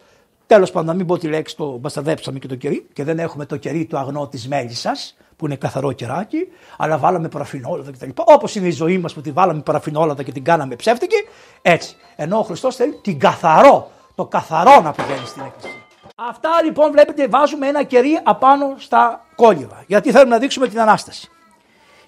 Τέλος 0.52 0.72
πάντων, 0.72 0.88
να 0.88 0.94
μην 0.94 1.06
πω 1.06 1.18
τη 1.18 1.28
λέξη, 1.28 1.56
το 1.56 1.78
μπασταδέψαμε 1.78 2.40
και 2.40 2.48
το 2.48 2.56
κερί 2.56 2.88
και 2.94 3.04
δεν 3.04 3.20
έχουμε 3.20 3.46
το 3.46 3.58
κερί 3.58 3.86
του 3.86 3.98
αγνό 3.98 4.28
της 4.28 4.48
μέλισσα 4.48 4.92
που 5.36 5.46
είναι 5.46 5.56
καθαρό 5.56 5.92
κεράκι, 5.92 6.48
αλλά 6.78 6.98
βάλαμε 6.98 7.28
παραφινόλαδα 7.28 7.92
κτλ. 7.92 8.10
Όπως 8.16 8.56
είναι 8.56 8.68
η 8.68 8.72
ζωή 8.72 8.98
μας 8.98 9.14
που 9.14 9.22
τη 9.22 9.32
βάλαμε 9.32 9.62
παραφινόλαδα 9.62 10.24
και 10.24 10.32
την 10.32 10.44
κάναμε 10.44 10.76
ψεύτικη, 10.76 11.16
έτσι. 11.62 11.96
Ενώ 12.16 12.38
ο 12.38 12.42
Χριστός 12.42 12.76
θέλει 12.76 13.00
την 13.02 13.20
καθαρό, 13.20 13.92
το 14.16 14.26
καθαρό 14.26 14.82
να 14.82 14.92
πηγαίνει 14.92 15.26
στην 15.26 15.42
εκκλησία. 15.46 15.80
Αυτά 16.16 16.50
λοιπόν 16.64 16.92
βλέπετε 16.92 17.28
βάζουμε 17.28 17.68
ένα 17.68 17.84
κερί 17.84 18.20
απάνω 18.24 18.76
στα 18.78 19.26
κόλληβα, 19.36 19.84
γιατί 19.88 20.12
θέλουμε 20.12 20.30
να 20.30 20.40
δείξουμε 20.40 20.68
την 20.68 20.80
Ανάσταση. 20.80 21.30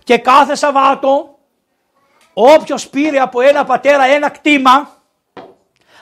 Και 0.04 0.18
κάθε 0.18 0.56
Σαββάτο, 0.56 1.38
όποιος 2.34 2.90
πήρε 2.90 3.20
από 3.20 3.42
ένα 3.42 3.64
πατέρα 3.64 4.06
ένα 4.06 4.30
κτήμα, 4.30 4.90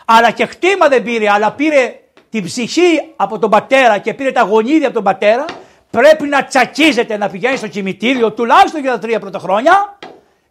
αλλά 0.06 0.32
και 0.32 0.46
κτήμα 0.46 0.88
δεν 0.88 1.04
πήρε, 1.04 1.30
αλλά 1.30 1.52
πήρε 1.52 1.96
την 2.32 2.44
ψυχή 2.44 3.14
από 3.16 3.40
τον 3.40 3.50
πατέρα 3.50 3.98
και 3.98 4.14
πήρε 4.14 4.32
τα 4.32 4.42
γονίδια 4.42 4.86
από 4.86 4.96
τον 4.96 5.04
πατέρα, 5.04 5.46
πρέπει 5.90 6.28
να 6.28 6.44
τσακίζεται 6.46 7.18
να 7.18 7.30
πηγαίνει 7.30 7.58
στο 7.58 7.68
κημητήριο 7.68 8.32
τουλάχιστον 8.32 8.82
για 8.82 8.92
τα 8.92 9.00
τρία 9.00 9.20
πρώτα 9.20 9.40
χρόνια 9.40 9.98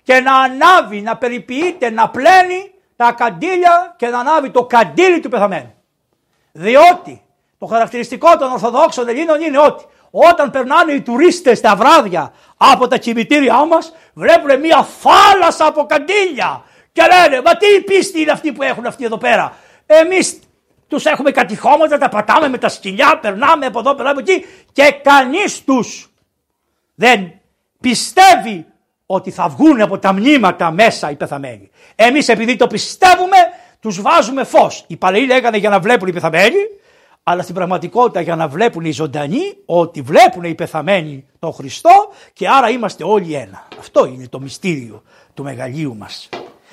και 0.02 0.20
να 0.20 0.34
ανάβει, 0.38 1.00
να 1.00 1.16
περιποιείται, 1.16 1.90
να 1.90 2.08
πλένει 2.08 2.72
τα 2.96 3.12
καντήλια 3.12 3.94
και 3.96 4.06
να 4.06 4.18
ανάβει 4.18 4.50
το 4.50 4.64
καντήλι 4.64 5.20
του 5.20 5.28
πεθαμένου. 5.28 5.74
Διότι 6.52 7.22
το 7.58 7.66
χαρακτηριστικό 7.66 8.36
των 8.36 8.50
Ορθοδόξων 8.50 9.08
Ελλήνων 9.08 9.40
είναι 9.40 9.58
ότι 9.58 9.84
όταν 10.10 10.50
περνάνε 10.50 10.92
οι 10.92 11.00
τουρίστες 11.00 11.58
στα 11.58 11.76
βράδια 11.76 12.32
από 12.56 12.88
τα 12.88 12.96
κημητήριά 12.96 13.64
μας 13.64 13.92
βλέπουν 14.14 14.60
μια 14.60 14.84
θάλασσα 14.84 15.66
από 15.66 15.86
καντήλια 15.86 16.62
και 16.92 17.02
λένε 17.02 17.42
μα 17.44 17.56
τι 17.56 17.80
πίστη 17.80 18.20
είναι 18.20 18.30
αυτή 18.30 18.52
που 18.52 18.62
έχουν 18.62 18.86
αυτοί 18.86 19.04
εδώ 19.04 19.18
πέρα; 19.18 19.56
Εμείς 19.86 20.38
τους 20.90 21.04
έχουμε 21.04 21.30
κατηχώματα, 21.30 21.98
τα 21.98 22.08
πατάμε 22.08 22.48
με 22.48 22.58
τα 22.58 22.68
σκυλιά, 22.68 23.18
περνάμε 23.18 23.66
από 23.66 23.78
εδώ, 23.78 23.94
περνάμε 23.94 24.20
από 24.20 24.30
εκεί 24.30 24.46
και 24.72 25.00
κανείς 25.02 25.64
τους 25.64 26.10
δεν 26.94 27.32
πιστεύει 27.80 28.66
ότι 29.06 29.30
θα 29.30 29.48
βγουν 29.48 29.80
από 29.80 29.98
τα 29.98 30.12
μνήματα 30.12 30.70
μέσα 30.70 31.10
οι 31.10 31.16
πεθαμένοι. 31.16 31.70
Εμείς 31.94 32.28
επειδή 32.28 32.56
το 32.56 32.66
πιστεύουμε, 32.66 33.36
τους 33.80 34.00
βάζουμε 34.00 34.44
φως. 34.44 34.84
Οι 34.86 34.96
παλαιοί 34.96 35.26
λέγανε 35.26 35.56
για 35.56 35.68
να 35.68 35.80
βλέπουν 35.80 36.08
οι 36.08 36.12
πεθαμένοι, 36.12 36.58
αλλά 37.22 37.42
στην 37.42 37.54
πραγματικότητα 37.54 38.20
για 38.20 38.36
να 38.36 38.48
βλέπουν 38.48 38.84
οι 38.84 38.92
ζωντανοί 38.92 39.56
ότι 39.66 40.00
βλέπουν 40.00 40.44
οι 40.44 40.54
πεθαμένοι 40.54 41.26
τον 41.38 41.52
Χριστό 41.52 42.10
και 42.32 42.48
άρα 42.48 42.70
είμαστε 42.70 43.04
όλοι 43.04 43.34
ένα. 43.34 43.68
Αυτό 43.78 44.06
είναι 44.06 44.28
το 44.28 44.40
μυστήριο 44.40 45.02
του 45.34 45.42
μεγαλείου 45.42 45.96
μας. 45.96 46.28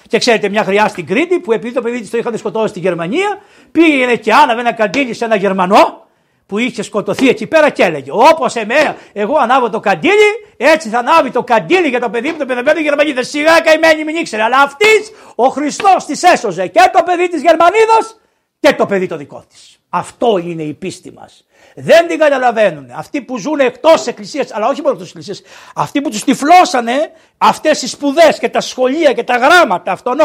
Και 0.08 0.18
ξέρετε, 0.18 0.50
μια 0.50 0.64
χρειά 0.64 0.88
στην 0.88 1.06
Κρήτη 1.06 1.40
που 1.40 1.52
επειδή 1.52 1.74
το 1.74 1.82
παιδί 1.82 2.00
της 2.00 2.10
το 2.10 2.18
είχαν 2.18 2.38
σκοτώσει 2.38 2.68
στη 2.68 2.80
Γερμανία, 2.80 3.42
πήγαινε 3.72 4.16
και 4.16 4.34
άναβε 4.34 4.62
ένα 4.62 4.74
καντήλι 4.74 5.14
σε 5.14 5.26
ένα 5.26 5.36
Γερμανό 5.36 6.08
που 6.46 6.58
είχε 6.58 6.82
σκοτωθεί 6.84 7.30
εκεί 7.30 7.48
πέρα 7.48 7.70
και 7.70 7.84
έλεγε 7.84 8.12
Όπως 8.12 8.56
εμένα, 8.56 8.96
εγώ 9.14 9.38
ανάβω 9.38 9.70
το 9.70 9.80
καντήλι, 9.80 10.46
έτσι 10.58 10.90
θα 10.90 10.98
ανάβει 11.00 11.32
το 11.32 11.44
καντήλι 11.44 11.88
για 11.88 12.00
το 12.00 12.10
παιδί 12.10 12.32
μου, 12.32 12.38
το 12.38 12.46
παιδεμένο 12.46 12.80
Γερμανίδα. 12.80 13.24
Σιγά 13.24 13.60
καημένη 13.60 14.04
μην 14.04 14.16
ήξερε. 14.16 14.44
Αλλά 14.44 14.62
αυτής 14.62 15.12
ο 15.36 15.48
Χριστός 15.48 16.06
της 16.06 16.24
έσωζε 16.24 16.68
και 16.68 16.90
το 16.94 17.04
παιδί 17.04 17.30
της 17.30 17.42
Γερμανίδας 17.42 18.20
και 18.60 18.74
το 18.74 18.86
παιδί 18.86 19.08
το 19.08 19.18
δικό 19.18 19.46
της. 19.50 19.80
Αυτό 19.90 20.38
είναι 20.38 20.64
η 20.64 20.74
πίστη 20.74 21.12
μας. 21.12 21.47
Δεν 21.80 22.08
την 22.08 22.20
καταλαβαίνουν. 22.20 22.92
Αυτοί 22.92 23.22
που 23.22 23.38
ζουν 23.38 23.60
εκτός 23.60 24.08
εκκλησίας, 24.08 24.54
αλλά 24.54 24.68
όχι 24.68 24.82
μόνο 24.82 24.94
εκτός 24.94 25.08
εκκλησίας, 25.08 25.42
αυτοί 25.76 26.02
που 26.02 26.10
τους 26.10 26.24
τυφλώσανε 26.24 27.12
αυτές 27.38 27.82
οι 27.82 27.88
σπουδές 27.88 28.40
και 28.40 28.50
τα 28.50 28.62
σχολεία 28.62 29.14
και 29.14 29.24
τα 29.24 29.38
γράμματα 29.38 29.92
αυτών. 29.92 30.18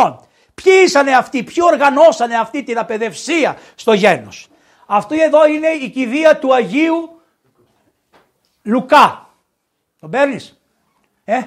Ποιοι 0.54 0.72
ήσανε 0.84 1.14
αυτοί, 1.14 1.42
ποιοι 1.42 1.56
οργανώσανε 1.72 2.36
αυτή 2.36 2.62
την 2.62 2.78
απεδευσία 2.78 3.56
στο 3.74 3.92
γένος. 3.92 4.48
Αυτό 4.86 5.14
εδώ 5.14 5.46
είναι 5.46 5.68
η 5.68 5.90
κηδεία 5.90 6.38
του 6.38 6.54
Αγίου 6.54 7.20
Λουκά. 8.62 9.28
Τον 10.00 10.10
παίρνεις; 10.10 10.60
Ε; 11.24 11.40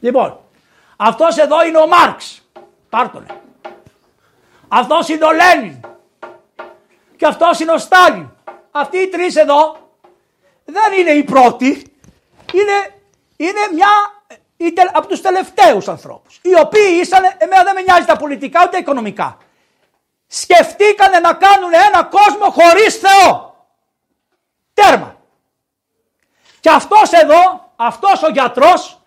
Λοιπόν, 0.00 0.40
αυτός 0.96 1.36
εδώ 1.36 1.64
είναι 1.64 1.78
ο 1.78 1.86
Μάρξ. 1.86 2.48
Πάρτονε. 2.88 3.26
Αυτός 4.68 5.08
είναι 5.08 5.24
ο 5.24 5.32
Λένιν. 5.32 5.80
Και 7.22 7.28
αυτός 7.28 7.60
είναι 7.60 7.72
ο 7.72 7.78
Στάλιν. 7.78 8.28
Αυτοί 8.70 8.98
οι 8.98 9.08
τρεις 9.08 9.36
εδώ 9.36 9.90
δεν 10.64 10.98
είναι 10.98 11.10
οι 11.10 11.24
πρώτοι. 11.24 11.68
Είναι, 12.52 12.94
είναι 13.36 13.60
μια 13.72 13.88
από 14.92 15.06
τους 15.06 15.20
τελευταίους 15.20 15.88
ανθρώπους. 15.88 16.40
Οι 16.42 16.60
οποίοι 16.60 16.98
ήσαν, 17.00 17.22
εμένα 17.38 17.62
δεν 17.62 17.74
με 17.74 17.80
νοιάζει 17.80 18.06
τα 18.06 18.16
πολιτικά 18.16 18.64
ούτε 18.66 18.78
οικονομικά 18.78 19.38
σκεφτήκανε 20.26 21.18
να 21.18 21.32
κάνουν 21.34 21.72
ένα 21.72 22.02
κόσμο 22.04 22.50
χωρίς 22.50 22.96
Θεό. 22.96 23.56
Τέρμα. 24.74 25.16
Και 26.60 26.70
αυτός 26.70 27.12
εδώ, 27.12 27.72
αυτός 27.76 28.22
ο 28.22 28.28
γιατρός 28.28 29.00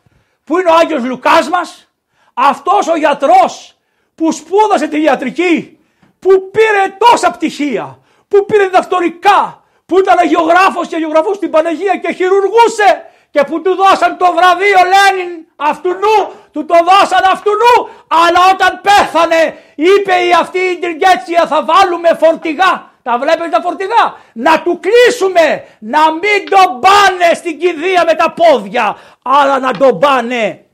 που 0.43 0.59
είναι 0.59 0.69
ο 0.69 0.75
Άγιος 0.75 1.03
Λουκάς 1.03 1.49
μας, 1.49 1.91
αυτός 2.33 2.87
ο 2.87 2.95
γιατρός 2.95 3.77
που 4.15 4.31
σπούδασε 4.31 4.87
τη 4.87 5.01
ιατρική, 5.01 5.79
που 6.19 6.49
πήρε 6.51 6.95
τόσα 6.97 7.31
πτυχία, 7.31 7.99
που 8.35 8.45
πήρε 8.45 8.63
διδακτορικά, 8.63 9.63
που 9.85 9.99
ήταν 9.99 10.17
αγιογράφος 10.17 10.87
και 10.87 10.95
αγιογραφούς 10.95 11.35
στην 11.35 11.49
Παναγία 11.49 11.95
και 12.03 12.11
χειρουργούσε 12.13 12.89
και 13.33 13.43
που 13.47 13.61
του 13.61 13.75
δώσαν 13.75 14.17
το 14.17 14.27
βραβείο 14.37 14.81
Λένιν 14.93 15.31
αυτού 15.55 15.89
νου, 15.89 16.17
του 16.51 16.65
το 16.65 16.77
δώσαν 16.89 17.23
αυτού 17.33 17.51
νου, 17.61 17.89
αλλά 18.07 18.41
όταν 18.53 18.81
πέθανε 18.87 19.41
είπε 19.75 20.13
η 20.27 20.31
αυτή 20.41 20.57
η 20.57 20.71
Ιντριγκέτσια 20.75 21.47
θα 21.47 21.59
βάλουμε 21.69 22.09
φορτηγά, 22.21 22.91
τα 23.03 23.17
βλέπετε 23.21 23.49
τα 23.49 23.61
φορτηγά, 23.61 24.03
να 24.33 24.61
του 24.63 24.79
κλείσουμε, 24.85 25.63
να 25.79 26.11
μην 26.11 26.39
τον 26.53 26.79
πάνε 26.85 27.33
στην 27.33 27.59
κηδεία 27.59 28.03
με 28.05 28.13
τα 28.13 28.33
πόδια, 28.39 28.97
αλλά 29.21 29.59
να 29.59 29.71
τον 29.71 29.99
πάνε, 29.99 30.65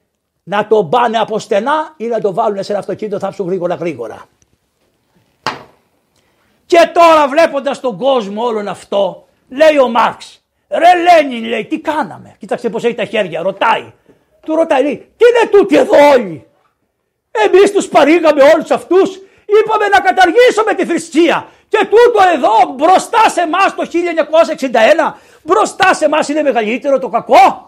να 0.43 0.67
τον 0.67 0.89
πάνε 0.89 1.17
από 1.17 1.39
στενά 1.39 1.93
ή 1.97 2.05
να 2.05 2.19
τον 2.21 2.33
βάλουν 2.33 2.63
σε 2.63 2.71
ένα 2.71 2.79
αυτοκίνητο 2.79 3.19
θα 3.19 3.29
ψουν 3.29 3.47
γρήγορα 3.47 3.75
γρήγορα. 3.75 4.25
Και 6.71 6.89
τώρα 6.93 7.27
βλέποντας 7.27 7.79
τον 7.79 7.97
κόσμο 7.97 8.45
όλον 8.45 8.67
αυτό, 8.67 9.27
λέει 9.49 9.77
ο 9.77 9.87
Μάρξ, 9.87 10.43
Ρε 10.69 10.91
Λένιν 11.01 11.43
λέει, 11.43 11.65
τι 11.65 11.79
κάναμε; 11.79 12.35
Κοίταξε 12.37 12.69
πώς 12.69 12.83
έχει 12.83 12.93
τα 12.93 13.05
χέρια, 13.05 13.41
ρωτάει. 13.41 13.93
Του 14.45 14.55
ρωτάει, 14.55 14.83
λέει, 14.83 15.13
τι 15.17 15.25
είναι 15.29 15.49
τούτοι 15.51 15.77
εδώ 15.77 16.09
όλοι; 16.13 16.47
Εμείς 17.31 17.71
τους 17.71 17.87
παρήγαμε 17.87 18.41
όλους 18.53 18.71
αυτούς, 18.71 19.19
είπαμε 19.45 19.87
να 19.87 19.99
καταργήσουμε 19.99 20.73
τη 20.73 20.85
θρησκεία. 20.85 21.47
Και 21.67 21.77
τούτο 21.77 22.19
εδώ 22.33 22.73
μπροστά 22.75 23.29
σε 23.29 23.41
εμάς 23.41 23.75
το 23.75 23.85
1961, 23.85 25.13
μπροστά 25.43 25.93
σε 25.93 26.05
εμάς 26.05 26.29
είναι 26.29 26.41
μεγαλύτερο 26.41 26.99
το 26.99 27.09
κακό. 27.09 27.65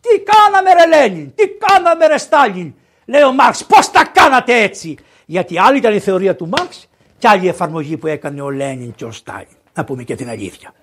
Τι 0.00 0.20
κάναμε 0.20 0.70
ρε 0.72 0.86
Λένιν, 0.86 1.34
τι 1.34 1.48
κάναμε 1.48 2.06
ρε 2.06 2.18
Στάλιν. 2.18 2.74
Λέει 3.06 3.22
ο 3.22 3.32
Μάρξ, 3.32 3.64
πώς 3.64 3.90
τα 3.90 4.04
κάνατε 4.12 4.62
έτσι; 4.62 4.98
Γιατί 5.26 5.58
άλλη 5.58 5.76
ήταν 5.76 5.94
η 5.94 6.00
θεωρία 6.00 6.36
του 6.36 6.48
Μάρξ 6.48 6.88
και 7.18 7.28
άλλη 7.28 7.48
εφαρμογή 7.48 7.96
που 7.96 8.06
έκανε 8.06 8.40
ο 8.40 8.50
Λένιν 8.50 8.94
και 8.94 9.04
ο 9.04 9.12
Στάλιν. 9.12 9.56
Να 9.74 9.84
πούμε 9.84 10.02
και 10.02 10.14
την 10.14 10.28
αλήθεια. 10.28 10.74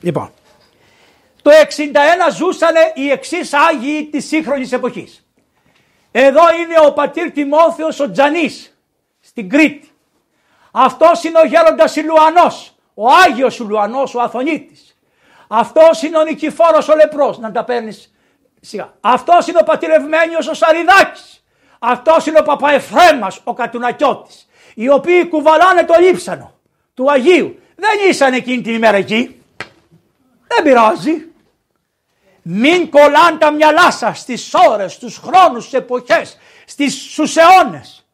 Λοιπόν, 0.00 0.30
το 1.42 1.50
61 1.50 2.30
ζούσαν 2.34 2.74
οι 2.94 3.10
εξής 3.10 3.52
Άγιοι 3.52 4.04
της 4.06 4.26
σύγχρονης 4.26 4.72
εποχής. 4.72 5.26
Εδώ 6.10 6.42
είναι 6.60 6.86
ο 6.86 6.92
πατήρ 6.92 7.30
Τιμόθεος 7.30 8.00
ο 8.00 8.10
Τζανής 8.10 8.78
στην 9.20 9.48
Κρήτη. 9.48 9.88
Αυτός 10.70 11.24
είναι 11.24 11.38
ο 11.38 11.46
γέροντας 11.46 11.96
Ιλουανός, 11.96 12.74
ο 12.94 13.08
Άγιος 13.08 13.58
Ιλουανός, 13.58 14.14
ο 14.14 14.20
Αθωνίτης. 14.20 14.96
Αυτός 15.48 16.02
είναι 16.02 16.18
ο 16.18 16.22
Νικηφόρος 16.24 16.88
ο 16.88 16.94
Λεπρός, 16.94 17.38
να 17.38 17.52
τα 17.52 17.64
παίρνεις 17.64 18.14
σιγά. 18.60 18.94
Αυτός 19.00 19.46
είναι 19.46 19.58
ο 19.60 19.64
πατήρ 19.64 19.90
Ευμένιος 19.90 20.48
ο 20.48 20.54
Σαριδάκης. 20.54 21.44
Αυτός 21.78 22.26
είναι 22.26 22.38
ο 22.38 22.42
Παπαεφρέμας 22.42 23.40
ο 23.44 23.54
Κατουνακιώτης. 23.54 24.48
Οι 24.74 24.88
οποίοι 24.88 25.28
κουβαλάνε 25.28 25.84
το 25.84 25.94
λείψανο 26.00 26.54
του 26.94 27.10
Αγίου. 27.10 27.58
Δεν 27.76 28.10
ήσαν 28.10 28.32
εκείνη 28.32 28.62
την 28.62 28.74
ημέρα 28.74 28.96
εκεί. 28.96 29.42
Δεν 30.46 30.62
πειράζει. 30.62 31.28
Μην 32.42 32.90
κολλάν 32.90 33.38
τα 33.38 33.50
μυαλά 33.50 33.90
σας 33.90 34.18
στις 34.18 34.54
ώρες, 34.68 34.92
στους 34.92 35.16
χρόνους, 35.16 35.64
στις 35.64 35.78
εποχές, 35.78 36.38
στους 37.10 37.36
αιώνες. 37.36 38.06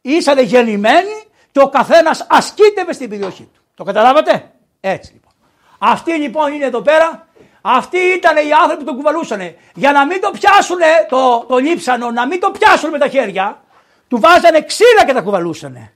Ήσατε 0.00 0.42
γεννημένοι 0.42 1.24
και 1.52 1.60
ο 1.60 1.68
καθένας 1.68 2.26
ασκείται 2.28 2.84
με 2.84 2.92
στην 2.92 3.08
περιοχή 3.08 3.48
του. 3.54 3.60
Το 3.74 3.84
καταλάβατε; 3.84 4.50
Έτσι 4.80 5.12
λοιπόν. 5.12 5.32
Αυτοί 5.78 6.12
λοιπόν 6.12 6.52
είναι 6.52 6.64
εδώ 6.64 6.82
πέρα. 6.82 7.28
Αυτοί 7.60 7.98
ήταν 7.98 8.36
οι 8.36 8.52
άνθρωποι 8.52 8.78
που 8.78 8.84
τον 8.84 8.96
κουβαλούσαν. 8.96 9.54
Για 9.74 9.92
να 9.92 10.06
μην 10.06 10.20
το 10.20 10.30
πιάσουν 10.30 10.78
το, 11.08 11.44
το 11.48 11.56
λείψανο, 11.56 12.10
να 12.10 12.26
μην 12.26 12.40
το 12.40 12.50
πιάσουν 12.50 12.90
με 12.90 12.98
τα 12.98 13.08
χέρια, 13.08 13.62
του 14.08 14.20
βάζανε 14.20 14.62
ξύλα 14.62 15.04
και 15.06 15.12
τα 15.12 15.20
κουβαλούσαν. 15.20 15.90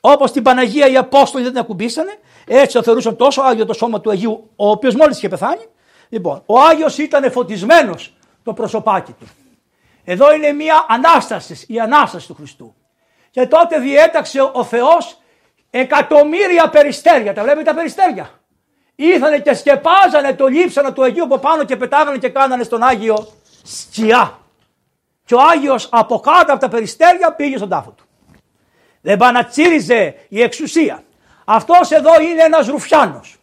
Όπως 0.00 0.32
την 0.32 0.42
Παναγία 0.42 0.88
οι 0.88 0.96
Απόστολοι 0.96 1.44
δεν 1.44 1.52
την 1.52 1.60
ακουμπήσανε, 1.60 2.18
έτσι 2.46 2.76
το 2.76 2.82
θεωρούσαν 2.82 3.16
τόσο 3.16 3.42
άγιο 3.42 3.66
το 3.66 3.72
σώμα 3.72 4.00
του 4.00 4.10
Αγίου, 4.10 4.50
ο 4.56 4.70
οποίος 4.70 4.94
μόλις 4.94 5.16
είχε 5.16 5.28
πεθάνει, 5.28 5.66
Λοιπόν, 6.10 6.42
ο 6.46 6.60
Άγιος 6.60 6.98
ήταν 6.98 7.32
φωτισμένος 7.32 8.14
το 8.42 8.52
προσωπάκι 8.52 9.12
του. 9.12 9.26
Εδώ 10.04 10.32
είναι 10.32 10.52
μια 10.52 10.84
Ανάστασης, 10.88 11.64
η 11.68 11.80
Ανάσταση 11.80 12.26
του 12.26 12.34
Χριστού. 12.34 12.74
Και 13.30 13.46
τότε 13.46 13.78
διέταξε 13.78 14.40
ο 14.52 14.64
Θεός 14.64 15.18
εκατομμύρια 15.70 16.68
περιστέρια. 16.68 17.34
Τα 17.34 17.42
βλέπετε 17.42 17.64
τα 17.64 17.74
περιστέρια; 17.74 18.30
Ήρθανε 18.94 19.38
και 19.38 19.54
σκεπάζανε 19.54 20.34
το 20.34 20.46
λείψανο 20.46 20.92
του 20.92 21.02
Αγίου 21.02 21.24
από 21.24 21.38
πάνω 21.38 21.64
και 21.64 21.76
πετάγανε 21.76 22.18
και 22.18 22.28
κάνανε 22.28 22.62
στον 22.62 22.82
Άγιο 22.82 23.26
σκιά. 23.62 24.38
Και 25.24 25.34
ο 25.34 25.40
Άγιος 25.40 25.88
από 25.92 26.20
κάτω 26.20 26.52
από 26.52 26.60
τα 26.60 26.68
περιστέρια 26.68 27.32
πήγε 27.32 27.56
στον 27.56 27.68
τάφο 27.68 27.90
του. 27.90 28.04
Δεν 29.00 29.16
πανατσίριζε 29.16 30.14
η 30.28 30.42
εξουσία. 30.42 31.02
Αυτός 31.44 31.90
εδώ 31.90 32.20
είναι 32.20 32.42
ένας 32.42 32.66
ρουφιάνος. 32.66 33.36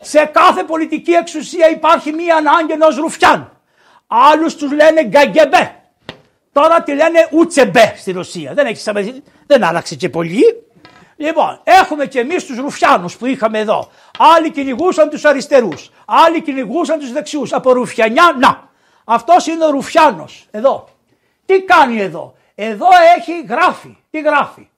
Σε 0.00 0.24
κάθε 0.24 0.62
πολιτική 0.62 1.12
εξουσία 1.12 1.70
υπάρχει 1.70 2.12
μία 2.12 2.36
ανάγκη 2.36 2.72
ενός 2.72 2.96
ρουφιάν. 2.96 3.60
Άλλους 4.06 4.56
τους 4.56 4.72
λένε 4.72 5.04
γκαγκεμπέ. 5.04 5.74
Τώρα 6.52 6.82
τη 6.82 6.94
λένε 6.94 7.28
ούτσεμπέ 7.30 7.94
στη 7.96 8.12
Ρωσία. 8.12 8.54
Δεν, 8.54 8.66
έχεις, 8.66 8.88
δεν 9.46 9.64
άλλαξε 9.64 9.94
και 9.94 10.08
πολύ. 10.08 10.42
Λοιπόν, 11.16 11.60
έχουμε 11.64 12.06
και 12.06 12.20
εμείς 12.20 12.46
τους 12.46 12.58
ρουφιάνους 12.58 13.16
που 13.16 13.26
είχαμε 13.26 13.58
εδώ. 13.58 13.90
Άλλοι 14.18 14.50
κυνηγούσαν 14.50 15.08
τους 15.08 15.24
αριστερούς. 15.24 15.90
Άλλοι 16.04 16.42
κυνηγούσαν 16.42 16.98
τους 16.98 17.12
δεξιούς. 17.12 17.52
Από 17.52 17.72
ρουφιανιά, 17.72 18.36
να. 18.40 18.68
Αυτός 19.04 19.46
είναι 19.46 19.64
ο 19.64 19.70
ρουφιάνος. 19.70 20.46
Εδώ. 20.50 20.88
Τι 21.46 21.62
κάνει 21.62 22.00
εδώ; 22.00 22.34
Εδώ 22.54 22.86
έχει 23.16 23.44
γράφει. 23.48 23.96
Τι 24.10 24.20
γράφει; 24.20 24.68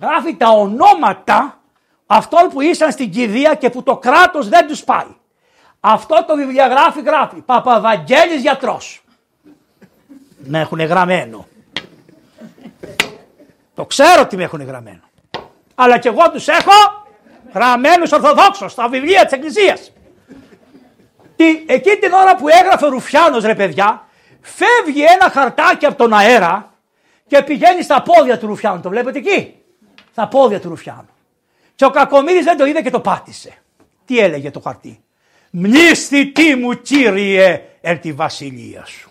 Γράφει 0.00 0.36
τα 0.36 0.48
ονόματα 0.48 1.60
αυτόν 2.06 2.48
που 2.48 2.60
ήσαν 2.60 2.92
στην 2.92 3.10
κηδεία 3.10 3.54
και 3.54 3.70
που 3.70 3.82
το 3.82 3.96
κράτος 3.96 4.48
δεν 4.48 4.66
τους 4.66 4.84
πάει. 4.84 5.14
Αυτό 5.80 6.24
το 6.28 6.36
βιβλιογράφη 6.36 7.00
γράφει 7.00 7.36
Παπαβαγγέλης 7.36 8.40
γιατρός. 8.40 9.02
Με 10.38 10.60
έχουν 10.60 10.80
γραμμένο. 10.80 11.46
Το 13.74 13.84
ξέρω 13.84 14.20
ότι 14.20 14.36
με 14.36 14.42
έχουν 14.42 14.62
γραμμένο. 14.62 15.00
Αλλά 15.74 15.98
και 15.98 16.08
εγώ 16.08 16.30
τους 16.30 16.48
έχω 16.48 17.06
γραμμένους 17.54 18.12
ορθοδόξους 18.12 18.72
στα 18.72 18.88
βιβλία 18.88 19.24
της 19.24 19.32
Εκκλησίας. 19.32 19.92
Τι, 21.36 21.64
εκεί 21.66 21.96
την 21.96 22.12
ώρα 22.12 22.36
που 22.36 22.48
έγραφε 22.48 22.86
ο 22.86 22.88
Ρουφιάνος 22.88 23.44
ρε 23.44 23.54
παιδιά, 23.54 24.06
φεύγει 24.40 25.02
ένα 25.02 25.30
χαρτάκι 25.30 25.86
από 25.86 25.96
τον 25.96 26.12
αέρα 26.12 26.74
και 27.26 27.42
πηγαίνει 27.42 27.82
στα 27.82 28.02
πόδια 28.02 28.38
του 28.38 28.46
Ρουφιάνου. 28.46 28.80
Το 28.80 28.88
βλέπετε 28.88 29.18
εκεί; 29.18 29.59
Στα 30.12 30.28
πόδια 30.28 30.60
του 30.60 30.68
Ρουφιάνου. 30.68 31.08
Και 31.74 31.84
ο 31.84 31.90
Κακομύρης 31.90 32.44
δεν 32.44 32.56
το 32.56 32.66
είδε 32.66 32.82
και 32.82 32.90
το 32.90 33.00
πάτησε. 33.00 33.54
Τι 34.04 34.18
έλεγε 34.18 34.50
το 34.50 34.60
χαρτί; 34.60 35.00
τι 36.32 36.54
μου 36.54 36.72
κύριε 36.72 37.62
εν 37.80 38.00
τη 38.00 38.12
βασιλεία 38.12 38.84
σου. 38.84 39.10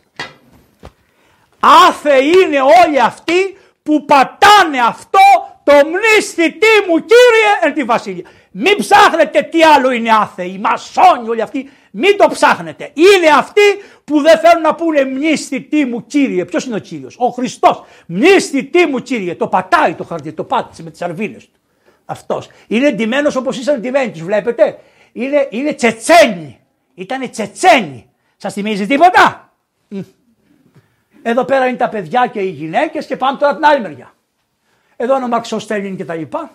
Άθε 1.59 2.23
είναι 2.23 2.57
όλοι 2.85 3.01
αυτοί 3.01 3.57
που 3.83 4.05
πατάνε 4.05 4.79
αυτό 4.79 5.19
το 5.63 5.73
τι 6.35 6.87
μου 6.87 6.99
κύριε 6.99 7.51
εν 7.61 7.73
τη 7.73 7.83
βασιλεία. 7.83 8.29
Μην 8.51 8.77
ψάχνετε 8.77 9.41
τι 9.41 9.63
άλλο 9.63 9.91
είναι 9.91 10.09
άθεοι, 10.11 10.49
οι 10.49 10.57
μασόνοι 10.57 11.29
όλοι 11.29 11.41
αυτοί. 11.41 11.69
Μην 11.91 12.17
το 12.17 12.27
ψάχνετε. 12.27 12.91
Είναι 12.93 13.27
αυτοί 13.37 13.61
που 14.03 14.21
δεν 14.21 14.39
θέλουν 14.39 14.61
να 14.61 14.75
πούνε 14.75 15.05
μνήστη 15.05 15.85
μου 15.89 16.05
κύριε. 16.05 16.45
Ποιος 16.45 16.65
είναι 16.65 16.75
ο 16.75 16.79
κύριος, 16.79 17.15
Ο 17.19 17.27
Χριστός. 17.27 17.83
Μνήστη 18.07 18.71
μου 18.89 18.99
κύριε. 18.99 19.35
Το 19.35 19.47
πατάει 19.47 19.93
το 19.93 20.03
χαρτί, 20.03 20.33
το 20.33 20.43
πάτησε 20.43 20.83
με 20.83 20.91
τις 20.91 21.01
αρβίνε 21.01 21.37
του. 21.37 21.59
Αυτός. 22.05 22.47
Είναι 22.67 22.87
εντυμένο 22.87 23.31
όπως 23.37 23.57
ήσαν 23.57 23.75
εντυμένοι 23.75 24.11
τους, 24.11 24.21
βλέπετε. 24.23 24.79
Είναι, 25.11 25.47
είναι 25.49 25.73
τσετσένοι. 25.73 26.59
Ήτανε 26.95 27.27
τσετσένοι. 27.27 28.09
Σας 28.37 28.53
θυμίζει 28.53 28.87
τίποτα; 28.87 29.53
Εδώ 31.21 31.45
πέρα 31.45 31.67
είναι 31.67 31.77
τα 31.77 31.89
παιδιά 31.89 32.27
και 32.27 32.39
οι 32.39 32.49
γυναίκες 32.49 33.05
και 33.05 33.17
πάμε 33.17 33.37
τώρα 33.37 33.55
την 33.55 33.65
άλλη 33.65 33.81
μεριά. 33.81 34.13
Εδώ 34.95 35.15
είναι 35.15 35.25
ο 35.25 35.27
Μαξοστέλιν 35.27 35.95
και 35.95 36.05
τα 36.05 36.15
λοιπά. 36.15 36.51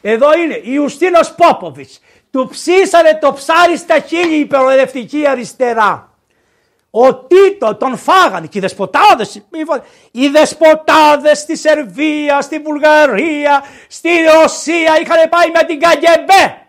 Εδώ 0.00 0.38
είναι 0.38 0.60
η 0.62 0.76
Ουστίνος 0.76 1.34
Πόποβιτς. 1.34 2.00
Του 2.30 2.48
ψήσανε 2.50 3.18
το 3.20 3.32
ψάρι 3.32 3.76
στα 3.76 3.98
χείλη 3.98 4.34
η 4.34 4.46
προεδευτική 4.46 5.26
αριστερά. 5.26 6.10
Ο 6.90 7.14
Τίτο 7.14 7.74
τον 7.74 7.96
φάγανε 7.96 8.46
και 8.46 8.58
οι 8.58 8.60
δεσποτάδες, 8.60 9.42
οι 10.10 10.28
δεσποτάδες 10.28 11.38
στη 11.38 11.56
Σερβία, 11.56 12.40
στη 12.40 12.58
Βουλγαρία, 12.58 13.64
στη 13.88 14.08
Ρωσία 14.08 15.00
είχαν 15.00 15.28
πάει 15.28 15.50
με 15.54 15.62
την 15.66 15.80
Καγκεμπέ. 15.80 16.66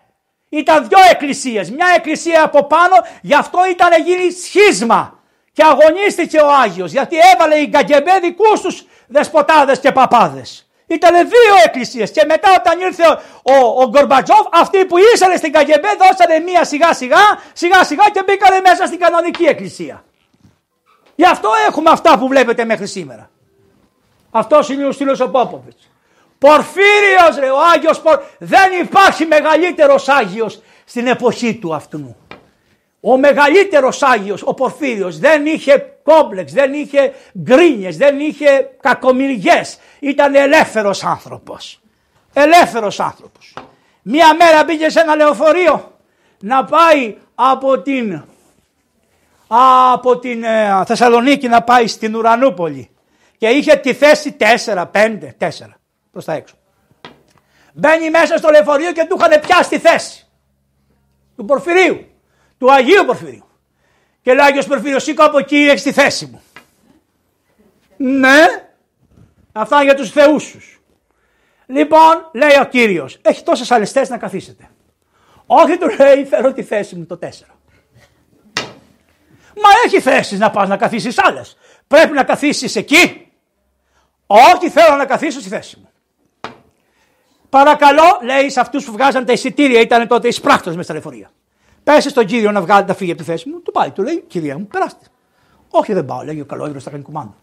Ήταν 0.48 0.88
δυο 0.88 0.98
εκκλησίες, 1.10 1.70
μια 1.70 1.86
εκκλησία 1.96 2.42
από 2.42 2.64
πάνω, 2.64 2.94
γι' 3.20 3.34
αυτό 3.34 3.58
ήταν 3.70 4.02
γίνει 4.04 4.30
σχίσμα. 4.30 5.18
Και 5.52 5.62
αγωνίστηκε 5.62 6.38
ο 6.38 6.52
Άγιος, 6.52 6.92
γιατί 6.92 7.16
έβαλε 7.34 7.54
η 7.54 7.68
Καγκεμπέ 7.68 8.18
δικούς 8.22 8.60
τους 8.60 8.84
δεσποτάδες 9.06 9.78
και 9.78 9.92
παπάδες. 9.92 10.67
Ήταν 10.88 11.14
δύο 11.14 11.54
εκκλησίες. 11.64 12.10
Και 12.10 12.24
μετά, 12.26 12.48
όταν 12.58 12.80
ήρθε 12.80 13.02
ο, 13.42 13.52
ο, 13.52 13.82
ο 13.82 13.88
Γκορμπατζόφ, 13.88 14.46
αυτοί 14.52 14.84
που 14.84 14.96
ήσαν 15.14 15.36
στην 15.36 15.52
Καγκεμπέ 15.52 15.88
δώσανε 15.98 16.38
μία 16.38 16.64
σιγά 16.64 16.92
σιγά, 16.92 17.16
σιγά 17.52 17.84
σιγά 17.84 18.04
και 18.12 18.22
μπήκανε 18.26 18.60
μέσα 18.60 18.86
στην 18.86 18.98
κανονική 18.98 19.44
εκκλησία. 19.44 20.04
Γι' 21.14 21.26
αυτό 21.26 21.48
έχουμε 21.68 21.90
αυτά 21.90 22.18
που 22.18 22.28
βλέπετε 22.28 22.64
μέχρι 22.64 22.86
σήμερα. 22.86 23.30
Αυτός 24.30 24.68
είναι 24.68 24.86
ο 24.86 24.92
στήλος 24.92 25.20
ο 25.20 25.28
Πόποβιτς. 25.28 25.90
Πορφύριος 26.38 27.36
ρε, 27.38 27.50
ο 27.50 27.58
Άγιος 27.74 28.00
Πορ... 28.00 28.22
Δεν 28.38 28.72
υπάρχει 28.80 29.26
μεγαλύτερος 29.26 30.08
Άγιος 30.08 30.62
στην 30.84 31.06
εποχή 31.06 31.54
του 31.54 31.74
αυτού. 31.74 32.16
Ο 33.00 33.16
μεγαλύτερος 33.16 34.02
Άγιος, 34.02 34.42
ο 34.44 34.54
Πορφύριος, 34.54 35.18
δεν 35.18 35.46
είχε 35.46 35.97
κόμπλεξ, 36.08 36.52
δεν 36.52 36.72
είχε 36.72 37.12
γκρίνιες, 37.38 37.96
δεν 37.96 38.20
είχε 38.20 38.70
κακομοιριές. 38.80 39.78
Ήταν 39.98 40.34
ελεύθερος 40.34 41.04
άνθρωπος. 41.04 41.80
Ελεύθερος 42.32 43.00
άνθρωπος. 43.00 43.54
Μία 44.02 44.34
μέρα 44.34 44.64
πήγε 44.64 44.90
σε 44.90 45.00
ένα 45.00 45.14
λεωφορείο 45.14 45.98
να 46.40 46.64
πάει 46.64 47.16
από 47.34 47.78
την, 47.78 48.24
από 49.90 50.18
την 50.18 50.44
ε, 50.44 50.82
Θεσσαλονίκη 50.86 51.48
να 51.48 51.62
πάει 51.62 51.86
στην 51.86 52.16
Ουρανούπολη 52.16 52.90
και 53.38 53.48
είχε 53.48 53.76
τη 53.76 53.94
θέση 53.94 54.36
4, 54.64 54.84
5, 54.92 55.18
4 55.38 55.48
προς 56.12 56.24
τα 56.24 56.32
έξω. 56.32 56.54
Μπαίνει 57.72 58.10
μέσα 58.10 58.36
στο 58.36 58.50
λεωφορείο 58.50 58.92
και 58.92 59.06
του 59.08 59.16
είχαν 59.18 59.40
πιάσει 59.40 59.68
τη 59.68 59.78
θέση 59.78 60.26
του 61.36 61.44
Πορφυρίου, 61.44 62.06
του 62.58 62.72
Αγίου 62.72 63.04
Πορφυρίου. 63.06 63.47
Και 64.28 64.34
λέει 64.34 64.46
Άγιος 64.46 64.66
Πορφύριος 64.66 65.02
σήκω 65.02 65.24
από 65.24 65.38
εκεί 65.38 65.56
έχεις 65.56 65.82
τη 65.82 65.92
θέση 65.92 66.26
μου. 66.26 66.42
Ναι, 67.96 68.46
αυτά 69.52 69.76
είναι 69.76 69.84
για 69.84 69.94
τους 69.94 70.10
θεούς 70.10 70.42
σου. 70.42 70.60
Λοιπόν, 71.66 72.30
λέει 72.32 72.58
ο 72.60 72.64
Κύριος, 72.64 73.18
έχει 73.22 73.42
τόσες 73.42 73.70
άλλες 73.70 73.92
θέσεις 73.92 74.08
να 74.08 74.18
καθίσετε. 74.18 74.70
Όχι 75.46 75.78
του 75.78 75.88
λέει, 75.98 76.24
φέρω 76.24 76.52
τη 76.52 76.62
θέση 76.62 76.96
μου 76.96 77.06
το 77.06 77.18
4. 77.22 77.26
Μα 79.54 79.68
έχει 79.84 80.00
θέσεις 80.00 80.38
να 80.38 80.50
πας 80.50 80.68
να 80.68 80.76
καθίσεις 80.76 81.18
άλλες. 81.18 81.56
Πρέπει 81.86 82.12
να 82.12 82.24
καθίσεις 82.24 82.76
εκεί. 82.76 83.32
Όχι 84.26 84.70
θέλω 84.70 84.96
να 84.96 85.06
καθίσω 85.06 85.40
στη 85.40 85.48
θέση 85.48 85.78
μου. 85.78 85.90
Παρακαλώ, 87.48 88.18
λέει 88.22 88.50
σε 88.50 88.60
αυτούς 88.60 88.84
που 88.84 88.92
βγάζαν 88.92 89.24
τα 89.24 89.32
εισιτήρια, 89.32 89.80
ήταν 89.80 90.08
τότε 90.08 90.28
εισπράκτο 90.28 90.74
μες 90.74 90.84
στα 90.84 90.92
λεωφορεία. 90.94 91.30
Πέσει 91.88 92.08
στον 92.08 92.24
κύριο 92.26 92.50
να 92.50 92.60
βγάλει, 92.60 92.84
να 92.86 92.94
φύγει 92.94 93.10
από 93.10 93.20
τη 93.20 93.26
θέση 93.26 93.48
μου, 93.48 93.60
του 93.60 93.72
πάει, 93.72 93.90
του 93.90 94.02
λέει, 94.02 94.24
κυρία 94.26 94.58
μου, 94.58 94.66
περάστε. 94.66 95.06
Όχι, 95.70 95.92
δεν 95.92 96.04
πάω, 96.04 96.22
λέει 96.22 96.40
ο 96.40 96.44
καλό 96.44 96.80
θα 96.80 96.90
κάνει 96.90 97.02
κουμάντο. 97.02 97.34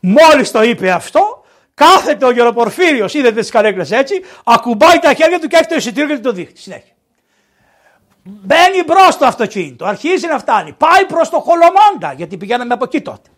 Μόλις 0.00 0.50
το 0.50 0.62
είπε 0.62 0.90
αυτό, 0.90 1.44
κάθεται 1.74 2.26
ο 2.26 2.30
γεροπορφύριος, 2.30 3.14
είδατε 3.14 3.40
τις 3.40 3.50
καρέκλες 3.50 3.90
έτσι, 3.90 4.22
ακουμπάει 4.44 4.98
τα 4.98 5.14
χέρια 5.14 5.40
του 5.40 5.46
και 5.46 5.56
έχει 5.56 5.66
το 5.66 5.74
εισιτήριο 5.74 6.16
και 6.16 6.22
το 6.22 6.32
δείχνει. 6.32 6.56
Συνέχεια. 6.56 6.92
Μπαίνει 8.22 8.82
μπρος 8.86 9.16
το 9.18 9.26
αυτοκίνητο, 9.26 9.84
αρχίζει 9.84 10.26
να 10.26 10.38
φτάνει. 10.38 10.72
Πάει 10.72 11.04
προς 11.06 11.28
το 11.28 11.40
Χολομόντα, 11.40 12.12
γιατί 12.16 12.36
πηγαίναμε 12.36 12.74
από 12.74 12.84
εκεί 12.84 13.00
τότε. 13.00 13.28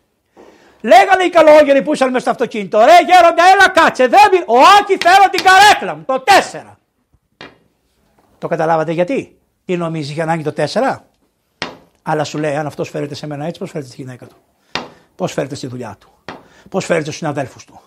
Λέγανε 0.80 1.22
οι 1.22 1.30
καλόγεροι 1.30 1.82
που 1.82 1.92
ήσαν 1.92 2.08
μέσα 2.08 2.20
στο 2.20 2.30
αυτοκίνητο, 2.30 2.78
ρε 2.78 2.98
γέροντα, 3.06 3.44
έλα 3.54 3.68
κάτσε, 3.68 4.06
δεν 4.06 4.20
Ο 4.46 4.58
Άκη 4.80 4.98
φέρω 5.02 5.28
την 5.30 5.44
καρέκλα 5.44 5.94
μου, 5.94 6.04
το 6.06 6.24
4. 6.26 6.76
Το 8.38 8.48
καταλάβατε 8.48 8.92
γιατί; 8.92 9.37
Τι 9.68 9.76
νομίζεις, 9.76 10.10
είχε 10.10 10.22
ανάγκη 10.22 10.42
το 10.42 10.52
4. 10.52 10.96
Αλλά 12.02 12.24
σου 12.24 12.38
λέει, 12.38 12.56
αν 12.56 12.66
αυτός 12.66 12.88
φέρεται 12.90 13.14
σε 13.14 13.26
μένα 13.26 13.44
έτσι, 13.46 13.60
πώς 13.60 13.70
φέρεται 13.70 13.90
στη 13.90 14.02
γυναίκα 14.02 14.26
του; 14.26 14.36
Πώς 15.16 15.32
φέρεται 15.32 15.54
στη 15.54 15.66
δουλειά 15.66 15.96
του; 16.00 16.12
Πώς 16.68 16.84
φέρεται 16.84 17.04
στους 17.04 17.16
συναδέλφους 17.16 17.64
του; 17.64 17.80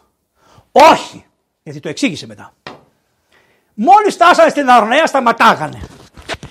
Όχι! 0.71 1.25
Γιατί 1.63 1.79
το 1.79 1.89
εξήγησε 1.89 2.27
μετά. 2.27 2.53
Μόλις 3.73 4.13
φτάσανε 4.13 4.49
στην 4.49 4.69
Αρνέα, 4.69 5.05
σταματάγανε 5.05 5.81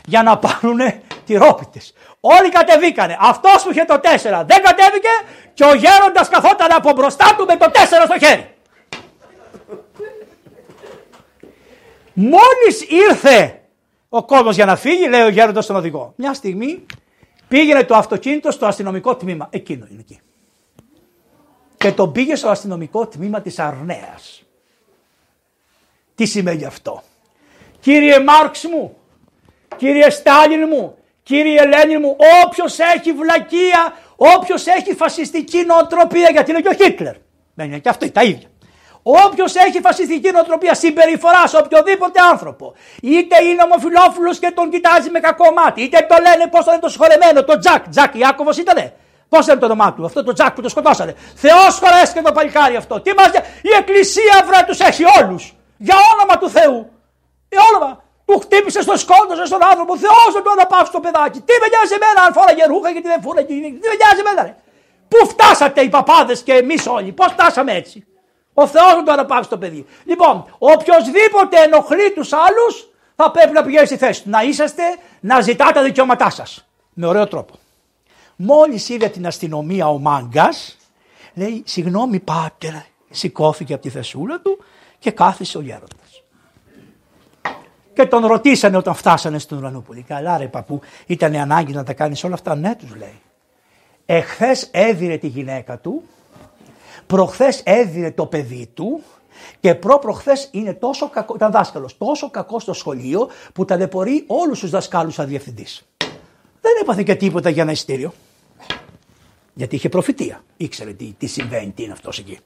για 0.06 0.22
να 0.22 0.38
πάρουν 0.38 0.78
τυρόπιτες. 1.26 1.94
Όλοι 2.20 2.48
κατεβήκανε. 2.48 3.16
Αυτός 3.20 3.62
που 3.62 3.70
είχε 3.70 3.84
το 3.84 3.94
4 3.94 3.98
δεν 4.46 4.62
κατέβηκε 4.62 5.08
και 5.54 5.64
ο 5.64 5.74
γέροντας 5.74 6.28
καθόταν 6.28 6.72
από 6.72 6.92
μπροστά 6.92 7.34
του 7.36 7.44
με 7.44 7.56
το 7.56 7.70
4 7.72 7.78
στο 8.04 8.26
χέρι. 8.26 8.54
Μόλις 12.12 12.86
ήρθε 12.88 13.59
ο 14.12 14.24
κόσμος 14.24 14.54
για 14.54 14.64
να 14.64 14.76
φύγει, 14.76 15.08
λέει 15.08 15.22
ο 15.22 15.28
γέροντας 15.28 15.64
στον 15.64 15.76
οδηγό. 15.76 16.12
Μια 16.16 16.34
στιγμή 16.34 16.86
πήγαινε 17.48 17.84
το 17.84 17.94
αυτοκίνητο 17.94 18.50
στο 18.50 18.66
αστυνομικό 18.66 19.16
τμήμα. 19.16 19.48
Εκείνο 19.50 19.86
είναι 19.90 20.00
εκεί. 20.00 20.20
Και 21.76 21.92
τον 21.92 22.12
πήγε 22.12 22.34
στο 22.34 22.48
αστυνομικό 22.48 23.06
τμήμα 23.06 23.40
της 23.40 23.58
Αρνέας. 23.58 24.42
Τι 26.14 26.26
σημαίνει 26.26 26.64
αυτό; 26.64 27.02
Κύριε 27.80 28.20
Μάρξ 28.20 28.64
μου, 28.64 28.96
κύριε 29.76 30.10
Στάλιν 30.10 30.68
μου, 30.68 30.96
κύριε 31.22 31.66
Λένιν 31.66 32.00
μου, 32.00 32.16
όποιος 32.44 32.78
έχει 32.78 33.12
βλακεία, 33.12 33.96
όποιος 34.16 34.66
έχει 34.66 34.94
φασιστική 34.94 35.64
νοοτροπία, 35.64 36.30
γιατί 36.30 36.50
είναι 36.50 36.60
και 36.60 36.68
ο 36.68 36.84
Χίτλερ. 36.84 37.16
Δεν 37.54 37.66
είναι 37.66 37.78
και 37.78 37.88
αυτό 37.88 38.10
τα 38.10 38.22
ίδια. 38.22 38.49
Όποιος 39.02 39.54
έχει 39.54 39.80
φασιστική 39.80 40.30
νοοτροπία 40.30 40.74
συμπεριφοράς 40.74 41.50
σε 41.50 41.56
οποιοδήποτε 41.56 42.20
άνθρωπο, 42.30 42.74
είτε 43.02 43.44
είναι 43.44 43.62
ομοφυλόφιλος 43.62 44.38
και 44.38 44.50
τον 44.54 44.70
κοιτάζει 44.70 45.10
με 45.10 45.20
κακό 45.20 45.52
μάτι, 45.52 45.82
είτε 45.82 46.06
το 46.08 46.16
λένε 46.20 46.46
πώ 46.50 46.58
το 46.58 46.64
λένε 46.66 46.80
το 46.80 46.88
σχολεμένο, 46.88 47.44
το 47.44 47.58
Τζακ, 47.58 47.88
Τζακ 47.88 48.14
Ιάκωβος 48.14 48.58
ήτανε. 48.58 48.94
Πώς 49.28 49.46
είναι 49.46 49.56
το 49.56 49.66
όνομά 49.66 49.92
του, 49.94 50.04
αυτό 50.04 50.24
το 50.24 50.32
Τζακ 50.32 50.52
που 50.54 50.60
το 50.60 50.68
σκοτώσανε. 50.68 51.14
Θεό 51.34 51.64
και 52.14 52.22
το 52.22 52.32
παλικάρι 52.32 52.76
αυτό. 52.76 53.00
Τι 53.00 53.14
μας... 53.14 53.30
Η 53.62 53.70
Εκκλησία 53.78 54.44
βρε 54.46 54.64
τους 54.66 54.80
έχει 54.80 55.04
όλους. 55.18 55.54
Για 55.76 55.96
όνομα 56.12 56.38
του 56.38 56.50
Θεού. 56.50 56.90
Για 57.48 57.60
όνομα. 57.72 58.02
Του 58.24 58.38
χτύπησε 58.38 58.82
στο 58.82 58.96
σκότωσε 58.96 59.44
στον 59.44 59.64
άνθρωπο. 59.70 59.96
Θεός 59.96 60.30
δεν 60.32 60.42
το 60.42 60.50
αναπαύσει 60.50 60.92
το 60.92 61.00
παιδάκι. 61.00 61.40
Τι 61.40 61.54
με 61.60 61.66
νοιάζει 61.72 61.94
εμένα 61.98 62.20
αν 62.26 62.32
φόραγε 62.32 62.64
ρούχα 62.66 62.90
γιατί 62.90 63.08
δεν 63.08 63.20
φόραγε. 63.22 63.46
Τι 63.82 63.88
με 63.92 63.96
νοιάζει 64.00 64.20
εμένα. 64.24 64.42
Ρε. 64.42 64.54
Πού 65.08 65.26
φτάσατε 65.28 65.80
οι 65.80 65.88
παπάδες 65.88 66.42
και 66.42 66.52
εμείς 66.52 66.86
όλοι; 66.86 67.12
Πώς 67.12 67.32
φτάσαμε 67.32 67.72
έτσι; 67.72 68.06
Ο 68.60 68.66
Θεός 68.66 68.94
δεν 68.94 69.04
το 69.04 69.12
αναπαύσει 69.12 69.50
το 69.50 69.58
παιδί. 69.58 69.86
Λοιπόν, 70.04 70.44
οποιοδήποτε 70.58 71.62
ενοχλεί 71.64 72.12
τους 72.12 72.32
άλλους 72.32 72.88
θα 73.16 73.30
πρέπει 73.30 73.52
να 73.52 73.62
πηγαίνει 73.62 73.86
στη 73.86 73.96
θέση 73.96 74.22
του. 74.22 74.30
Να 74.30 74.42
είσαστε 74.42 74.82
να 75.20 75.40
ζητάτε 75.40 75.72
τα 75.72 75.82
δικαιώματά 75.82 76.30
σας. 76.30 76.68
Με 76.92 77.06
ωραίο 77.06 77.26
τρόπο. 77.26 77.54
Μόλις 78.36 78.88
είδε 78.88 79.08
την 79.08 79.26
αστυνομία 79.26 79.88
ο 79.88 79.98
μάγκας, 79.98 80.76
λέει: 81.34 81.62
Συγγνώμη, 81.66 82.20
πάτερ, 82.20 82.72
σηκώθηκε 83.10 83.72
από 83.72 83.82
τη 83.82 83.88
θεσούλα 83.88 84.40
του 84.40 84.64
και 84.98 85.10
κάθισε 85.10 85.58
ο 85.58 85.60
γέροντας. 85.60 86.22
Και 87.92 88.06
τον 88.06 88.26
ρωτήσανε 88.26 88.76
όταν 88.76 88.94
φτάσανε 88.94 89.38
στην 89.38 89.56
Ουρανούπολη. 89.56 90.02
Καλά, 90.02 90.38
ρε 90.38 90.46
παππού, 90.46 90.80
ήταν 91.06 91.34
ανάγκη 91.34 91.72
να 91.72 91.84
τα 91.84 91.92
κάνεις 91.92 92.24
όλα 92.24 92.34
αυτά. 92.34 92.54
Ναι, 92.54 92.74
τους 92.74 92.94
λέει. 92.94 93.20
Εχθές 94.06 94.68
έδιρε 94.70 95.16
τη 95.16 95.26
γυναίκα 95.26 95.78
του, 95.78 96.02
προχθές 97.10 97.62
έδιρε 97.64 98.10
το 98.10 98.26
παιδί 98.26 98.70
του 98.74 99.02
και 99.60 99.74
προπροχθέ 99.74 100.32
είναι 100.50 100.74
τόσο 100.74 101.08
κακό, 101.08 101.34
ήταν 101.34 101.50
δάσκαλος, 101.50 101.98
τόσο 101.98 102.30
κακό 102.30 102.58
στο 102.58 102.72
σχολείο 102.72 103.28
που 103.52 103.64
ταλαιπωρεί 103.64 104.24
όλους 104.26 104.60
τους 104.60 104.70
δασκάλους 104.70 105.14
σαν 105.14 105.26
διευθυντής. 105.26 105.82
Δεν 106.60 106.72
έπαθε 106.82 107.02
και 107.02 107.14
τίποτα 107.14 107.50
για 107.50 107.62
ένα 107.62 107.72
ειστήριο. 107.72 108.12
Γιατί 109.54 109.74
είχε 109.74 109.88
προφητεία. 109.88 110.44
Ήξερε 110.56 110.92
τι, 110.92 111.14
τι 111.18 111.26
συμβαίνει, 111.26 111.70
τι 111.70 111.82
είναι 111.82 111.92
αυτός 111.92 112.18
εκεί. 112.18 112.38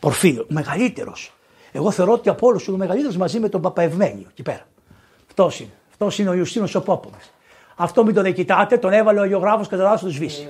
Πορφύριο, 0.00 0.46
μεγαλύτερος. 0.48 1.34
Εγώ 1.72 1.90
θεωρώ 1.90 2.12
ότι 2.12 2.28
από 2.28 2.46
όλους 2.46 2.66
είναι 2.66 2.76
ο 2.76 2.78
μεγαλύτερος 2.78 3.16
μαζί 3.16 3.40
με 3.40 3.48
τον 3.48 3.60
Παπαευμένιο 3.60 4.26
εκεί 4.30 4.42
πέρα. 4.42 4.66
Αυτός 5.28 5.60
είναι. 5.60 5.72
Αυτός 5.90 6.18
είναι 6.18 6.28
ο 6.28 6.34
Ιουστίνο 6.34 6.68
ο 6.74 6.80
Πόποβε. 6.80 7.18
Αυτό 7.76 8.04
μην 8.04 8.14
τον 8.14 8.32
κοιτάτε, 8.32 8.78
τον 8.78 8.92
έβαλε 8.92 9.18
ο 9.18 9.22
Αγιογράφο 9.22 9.64
και 9.64 9.76
τον 9.76 9.98
του 9.98 10.10
σβήσει. 10.10 10.48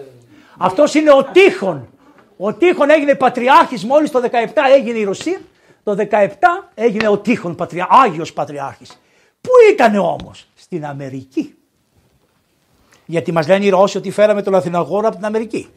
Αυτός 0.59 0.94
είναι 0.94 1.11
ο 1.11 1.25
Τείχον. 1.25 1.88
Ο 2.37 2.55
Τείχον 2.55 2.90
έγινε 2.90 3.14
πατριάρχης 3.14 3.85
μόλις 3.85 4.11
το 4.11 4.22
17 4.31 4.46
έγινε 4.77 4.99
η 4.99 5.05
Ρωσία. 5.05 5.40
Το 5.83 5.96
17 6.11 6.27
έγινε 6.75 7.09
ο 7.09 7.18
Τείχον 7.18 7.55
πατριά, 7.55 7.87
Άγιος 7.90 8.33
Πατριάρχης. 8.33 9.01
Πού 9.40 9.51
ήταν 9.72 9.96
όμως, 9.96 10.49
στην 10.55 10.87
Αμερική. 10.87 11.55
Γιατί 13.05 13.33
μας 13.33 13.49
λένε 13.49 13.64
οι 13.64 13.68
Ρώσοι 13.68 13.96
ότι 13.96 14.11
φέραμε 14.11 14.42
τον 14.42 14.55
Αθηναγόρο 14.55 15.07
από 15.07 15.16
την 15.16 15.25
Αμερική. 15.25 15.68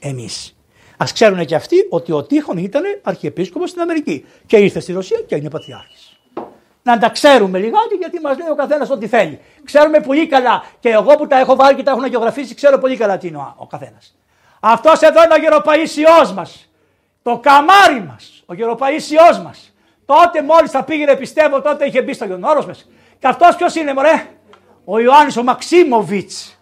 Εμείς. 0.00 0.56
Ας 0.96 1.12
ξέρουν 1.12 1.44
και 1.44 1.54
αυτοί 1.54 1.76
ότι 1.90 2.12
ο 2.12 2.22
Τείχον 2.22 2.56
ήταν 2.56 2.82
αρχιεπίσκοπος 3.02 3.70
στην 3.70 3.82
Αμερική 3.82 4.24
και 4.46 4.56
ήρθε 4.56 4.80
στη 4.80 4.92
Ρωσία 4.92 5.20
και 5.26 5.34
έγινε 5.34 5.50
πατριάρχης. 5.50 6.18
Να 6.82 6.98
τα 6.98 7.08
ξέρουμε 7.08 7.58
λιγάκι 7.58 7.94
γιατί 7.98 8.20
μας 8.20 8.38
λέει 8.38 8.48
ο 8.48 8.54
καθένας 8.54 8.90
ό,τι 8.90 9.06
θέλει. 9.06 9.40
Ξέρουμε 9.64 10.00
πολύ 10.00 10.26
καλά 10.26 10.64
και 10.80 10.88
εγώ 10.88 11.14
που 11.14 11.26
τα 11.26 11.38
έχω 11.38 11.56
βάλει 11.56 11.76
και 11.76 11.82
τα 11.82 11.90
έχω 11.90 12.06
γεωγραφήσει 12.06 12.54
ξέρω 12.54 12.78
πολύ 12.78 12.96
καλά 12.96 13.18
τι 13.18 13.26
είναι 13.26 13.38
ο 13.56 13.66
καθένας. 13.66 14.14
Αυτός 14.66 15.00
εδώ 15.00 15.20
είναι 15.24 15.34
ο 15.34 15.36
γεροπαΐσιός 15.36 16.32
μας. 16.32 16.70
Το 17.22 17.38
καμάρι 17.42 18.04
μας. 18.06 18.42
Ο 18.46 18.54
γεροπαΐσιός 18.54 19.42
μας. 19.44 19.74
Τότε 20.04 20.42
μόλις 20.42 20.70
θα 20.70 20.84
πήγαινε 20.84 21.16
πιστεύω 21.16 21.62
τότε 21.62 21.84
είχε 21.86 22.02
μπει 22.02 22.12
στο 22.12 22.24
Γιονόρος 22.24 22.66
μας. 22.66 22.88
Και 23.18 23.26
αυτός 23.26 23.56
ποιος 23.56 23.74
είναι 23.74 23.94
μωρέ; 23.94 24.26
Ο 24.84 24.98
Ιωάννης 24.98 25.36
ο 25.36 25.42
Μαξίμοβιτς. 25.42 26.60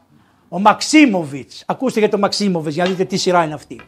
Ο 0.49 0.59
Μαξίμοβιτς. 0.59 1.65
Ακούστε 1.67 1.99
για 1.99 2.09
τον 2.09 2.21
Μαξίμοβιτς 2.21 2.75
για 2.75 2.85
να 2.85 2.91
δείτε 2.91 3.05
τι 3.05 3.17
σειρά 3.17 3.45
είναι 3.45 3.55
αυτή. 3.55 3.81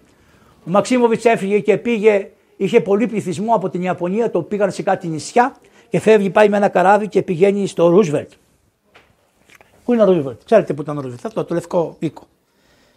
Ο 0.67 0.71
Μαξίμοβιτς 0.71 1.25
έφυγε 1.25 1.59
και 1.59 1.77
πήγε, 1.77 2.31
είχε 2.57 2.81
πολύ 2.81 3.07
πληθυσμό 3.07 3.55
από 3.55 3.69
την 3.69 3.83
Ιαπωνία, 3.83 4.31
το 4.31 4.43
πήγαν 4.43 4.71
σε 4.73 4.83
κάτι 4.83 5.09
νησιά 5.09 5.55
και 5.89 6.01
φεύγει 6.01 6.31
πάει 6.31 6.49
με 6.49 6.57
ένα 6.57 6.69
καράβι 6.69 7.09
και 7.09 7.23
πηγαίνει 7.23 7.67
στο 7.67 7.89
Ρούσβελτ. 7.89 8.31
Πού 9.85 9.93
είναι 9.93 10.03
ο 10.03 10.05
Ρούσβελτ, 10.05 10.41
ξέρετε 10.45 10.73
που 10.73 10.83
ήταν 10.83 10.99
ο 10.99 11.01
Ρούσβελτ, 11.01 11.27
αυτό 11.27 11.45
το 11.45 11.55
λευκό 11.55 11.97
οίκο. 11.99 12.27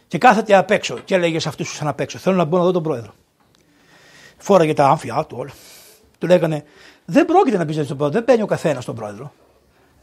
Και 0.07 0.17
κάθεται 0.17 0.55
απ' 0.55 0.71
έξω 0.71 0.97
και 1.05 1.15
έλεγε 1.15 1.39
σε 1.39 1.47
αυτούς 1.49 1.69
του 1.69 1.75
σαν 1.75 1.87
απ' 1.87 1.99
έξω: 1.99 2.17
Θέλω 2.17 2.35
να 2.35 2.43
μπω 2.43 2.57
να 2.57 2.63
δω 2.63 2.71
τον 2.71 2.83
πρόεδρο. 2.83 3.13
Φόραγε 4.37 4.73
τα 4.73 4.87
άμφια 4.87 5.25
του 5.27 5.35
όλα. 5.39 5.51
Του 6.17 6.27
λέγανε: 6.27 6.63
Δεν 7.05 7.25
πρόκειται 7.25 7.57
να 7.57 7.63
μπει 7.63 7.73
στον 7.73 7.97
πρόεδρο, 7.97 8.09
δεν 8.09 8.25
παίρνει 8.25 8.41
ο 8.41 8.45
καθένας 8.45 8.85
τον 8.85 8.95
πρόεδρο. 8.95 9.31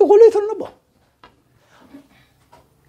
Εγώ 0.00 0.14
λέει: 0.14 0.28
Θέλω 0.30 0.46
να 0.46 0.56
μπω. 0.56 0.72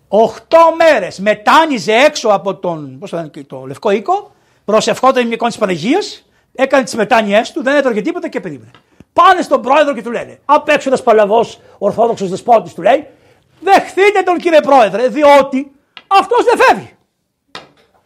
Οχτώ 0.08 0.75
μέρες 0.78 1.19
μετάνιζε 1.19 1.93
έξω 1.93 2.30
από 2.30 2.56
τον 2.56 2.99
πώς 2.99 3.10
το, 3.10 3.32
το 3.47 3.65
λευκό 3.65 3.89
οίκο, 3.89 4.32
προσευχόταν 4.65 5.25
η 5.25 5.30
εικόνα 5.32 5.49
της 5.49 5.60
Παναγίας, 5.60 6.25
έκανε 6.56 6.84
τις 6.84 6.95
μετάνοιές 6.95 7.51
του, 7.51 7.63
δεν 7.63 7.75
έτρωγε 7.75 8.01
τίποτα 8.01 8.30
και 8.30 8.39
περίμενε. 8.39 8.71
Πάνε 9.13 9.41
στον 9.41 9.62
πρόεδρο 9.62 9.93
και 9.93 10.01
του 10.01 10.12
λένε: 10.12 10.39
Απ' 10.45 10.69
έξω 10.69 10.89
ένας 10.89 11.04
παλαβός 11.04 11.60
Ορθόδοξος 11.78 12.30
δεσπότης 12.30 12.73
του 12.73 12.82
λέει: 12.82 13.08
Δεχθείτε 13.60 14.21
τον 14.21 14.38
κύριε 14.38 14.60
πρόεδρε, 14.60 15.08
διότι 15.08 15.71
αυτός 16.08 16.43
δεν 16.43 16.58
φεύγει. 16.58 16.95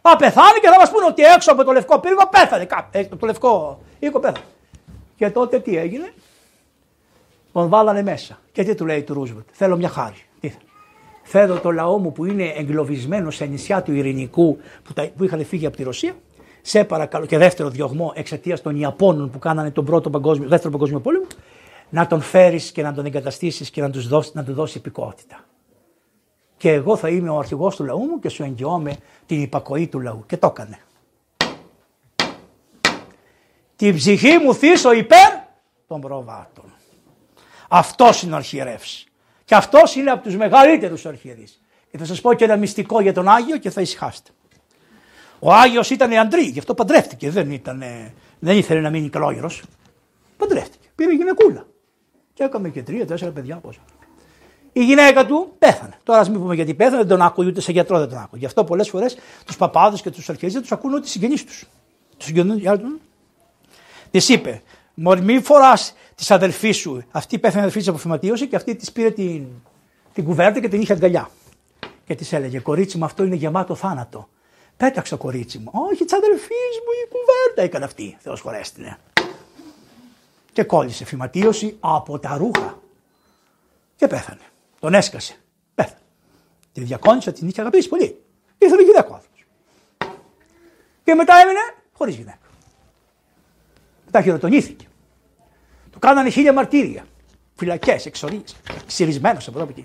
Θα 0.02 0.16
πεθάνει 0.16 0.60
και 0.60 0.68
θα 0.68 0.78
μας 0.78 0.90
πούνε 0.90 1.06
ότι 1.06 1.22
έξω 1.22 1.52
από 1.52 1.64
το 1.64 1.72
λευκό 1.72 1.98
πύργο 1.98 2.28
πέθανε. 2.30 2.66
Ε, 2.90 3.04
το 3.04 3.26
λευκό 3.26 3.80
οίκο 3.98 4.20
πέθανε. 4.20 4.44
Και 5.16 5.30
τότε 5.30 5.60
τι 5.60 5.76
έγινε; 5.76 6.12
Τον 7.52 7.68
βάλανε 7.68 8.02
μέσα. 8.02 8.38
Και 8.52 8.64
τι 8.64 8.74
του 8.74 8.86
λέει 8.86 9.02
του 9.02 9.14
Ρούσβελτ; 9.14 9.46
Θέλω 9.52 9.76
μια 9.76 9.88
χάρη. 9.88 10.24
Θέλω 11.22 11.58
το 11.58 11.70
λαό 11.70 11.98
μου 11.98 12.12
που 12.12 12.24
είναι 12.24 12.52
εγκλωβισμένο 12.56 13.30
σε 13.30 13.44
νησιά 13.44 13.82
του 13.82 13.92
Ειρηνικού 13.92 14.58
που, 14.82 14.92
τα, 14.92 15.08
που 15.16 15.24
είχαν 15.24 15.44
φύγει 15.44 15.66
από 15.66 15.76
τη 15.76 15.82
Ρωσία. 15.82 16.12
Σε 16.62 16.84
παρακαλώ 16.84 17.26
και 17.26 17.38
δεύτερο 17.38 17.68
διωγμό 17.68 18.12
εξαιτίας 18.14 18.62
των 18.62 18.76
Ιαπώνων 18.76 19.30
που 19.30 19.38
κάνανε 19.38 19.70
τον 19.70 19.84
πρώτο 19.84 20.10
παγκόσμιο, 20.10 20.48
δεύτερο 20.48 20.72
παγκόσμιο 20.72 21.00
πόλεμο. 21.00 21.26
Να 21.90 22.06
τον 22.06 22.20
φέρεις 22.20 22.72
και 22.72 22.82
να 22.82 22.94
τον 22.94 23.04
εγκαταστήσεις 23.06 23.70
και 23.70 23.80
να, 23.80 23.90
τους 23.90 24.08
δώσεις, 24.08 24.34
να 24.34 24.44
του 24.44 24.52
δώσεις 24.52 24.74
υπηκότητα 24.74 25.44
και 26.60 26.72
εγώ 26.72 26.96
θα 26.96 27.08
είμαι 27.08 27.30
ο 27.30 27.38
αρχηγός 27.38 27.76
του 27.76 27.84
λαού 27.84 27.98
μου 27.98 28.18
και 28.18 28.28
σου 28.28 28.42
εγγυώμαι 28.42 28.96
την 29.26 29.42
υπακοή 29.42 29.86
του 29.86 30.00
λαού. 30.00 30.24
Και 30.26 30.36
το 30.36 30.46
έκανε. 30.46 30.78
Την 33.76 33.96
ψυχή 33.96 34.38
μου 34.38 34.54
θύσω 34.54 34.92
υπέρ 34.92 35.32
των 35.86 36.00
προβάτων. 36.00 36.64
Αυτός 37.68 38.22
είναι 38.22 38.32
ο 38.32 38.36
αρχιερεύς. 38.36 39.06
Και 39.44 39.54
αυτός 39.54 39.94
είναι 39.94 40.10
από 40.10 40.22
τους 40.22 40.36
μεγαλύτερους 40.36 41.06
αρχιερείς. 41.06 41.62
Και 41.90 41.98
θα 41.98 42.04
σας 42.04 42.20
πω 42.20 42.34
και 42.34 42.44
ένα 42.44 42.56
μυστικό 42.56 43.00
για 43.00 43.12
τον 43.12 43.28
Άγιο 43.28 43.56
και 43.56 43.70
θα 43.70 43.80
ησυχάσετε. 43.80 44.30
Ο 45.38 45.52
Άγιος 45.52 45.90
ήταν 45.90 46.12
αντρή, 46.12 46.42
γι' 46.42 46.58
αυτό 46.58 46.74
παντρεύτηκε. 46.74 47.30
Δεν, 47.30 47.50
ήταν, 47.50 47.82
δεν 48.38 48.56
ήθελε 48.56 48.80
να 48.80 48.90
μείνει 48.90 49.08
καλόγερος. 49.08 49.62
Παντρεύτηκε. 50.36 50.88
Πήρε 50.94 51.12
γυναικούλα. 51.12 51.66
Και 52.34 52.42
έκαμε 52.42 52.68
και 52.68 52.82
τρία, 52.82 53.06
τέσσερα 53.06 53.30
παιδιά 53.30 53.56
πόσα. 53.56 53.80
Η 54.72 54.84
γυναίκα 54.84 55.26
του 55.26 55.52
πέθανε. 55.58 55.98
Τώρα, 56.02 56.18
ας 56.18 56.30
μην 56.30 56.40
πούμε 56.40 56.54
γιατί 56.54 56.74
πέθανε, 56.74 56.96
δεν 56.96 57.08
τον 57.08 57.22
άκουγε 57.22 57.48
ούτε 57.48 57.60
σε 57.60 57.72
γιατρό 57.72 57.98
δεν 57.98 58.08
τον 58.08 58.18
άκουγε. 58.18 58.40
Γι' 58.40 58.46
αυτό 58.46 58.64
πολλές 58.64 58.88
φορές 58.88 59.16
τους 59.46 59.56
παπάδες 59.56 60.02
και 60.02 60.10
τους 60.10 60.28
αρχαίε 60.28 60.48
δεν 60.48 60.60
τους 60.60 60.72
ακούνε 60.72 60.94
ούτε 60.94 61.06
οι 61.06 61.08
συγγενείς 61.08 61.44
τους. 61.44 61.66
Τους 62.16 62.26
συγγενείς 62.26 62.62
τους. 62.62 62.98
Της 64.10 64.28
είπε, 64.28 64.62
Μωρή, 64.94 65.20
μη 65.20 65.40
φοράς 65.40 65.94
τη 66.14 66.26
αδελφή 66.28 66.70
σου. 66.70 67.02
Αυτή 67.10 67.38
πέθανε 67.38 67.60
αδελφή 67.60 67.78
της 67.78 67.88
αποφυματίωση 67.88 68.46
και 68.46 68.56
αυτή 68.56 68.76
της 68.76 68.92
πήρε 68.92 69.10
την, 69.10 69.46
την 70.12 70.24
κουβέρτα 70.24 70.60
και 70.60 70.68
την 70.68 70.80
είχε 70.80 70.92
αγκαλιά. 70.92 71.30
Και 72.06 72.14
της 72.14 72.32
έλεγε, 72.32 72.60
Κορίτσι 72.60 72.98
μου, 72.98 73.04
αυτό 73.04 73.24
είναι 73.24 73.34
γεμάτο 73.34 73.74
θάνατο. 73.74 74.28
Πέταξε 74.76 75.16
κορίτσι 75.16 75.58
μου. 75.58 75.70
Όχι, 75.72 76.04
της 76.04 76.12
αδελφής 76.12 76.74
μου 76.84 76.92
η 77.04 77.08
κουβέρτα 77.08 77.62
έκανε 77.62 77.84
αυτή. 77.84 78.16
Θεός 78.20 78.40
χωρέστηνε. 78.40 78.98
Και 80.52 80.62
κόλλησε 80.62 81.04
φυματίωση 81.04 81.76
από 81.80 82.18
τα 82.18 82.36
ρούχα. 82.36 82.78
Και 83.96 84.06
πέθανε. 84.06 84.49
Τον 84.80 84.94
έσκασε. 84.94 85.36
Πέθανε. 85.74 85.98
Τη 86.72 86.80
διακόνησε, 86.80 87.32
την 87.32 87.48
είχε 87.48 87.60
αγαπήσει 87.60 87.88
πολύ. 87.88 88.24
Ήθελε 88.58 88.82
γυναίκα 88.82 89.08
ο 89.08 89.20
Και 91.04 91.14
μετά 91.14 91.34
έμεινε 91.34 91.60
χωρίς 91.92 92.14
γυναίκα. 92.14 92.38
Μετά 94.04 94.22
χειροτονήθηκε. 94.22 94.86
Του 95.90 95.98
κάνανε 95.98 96.30
χίλια 96.30 96.52
μαρτύρια. 96.52 97.06
Φυλακές, 97.54 98.06
εξορίες. 98.06 98.56
Ξυρισμένος 98.86 99.48
από 99.48 99.58
εδώ 99.58 99.68
εκεί. 99.70 99.84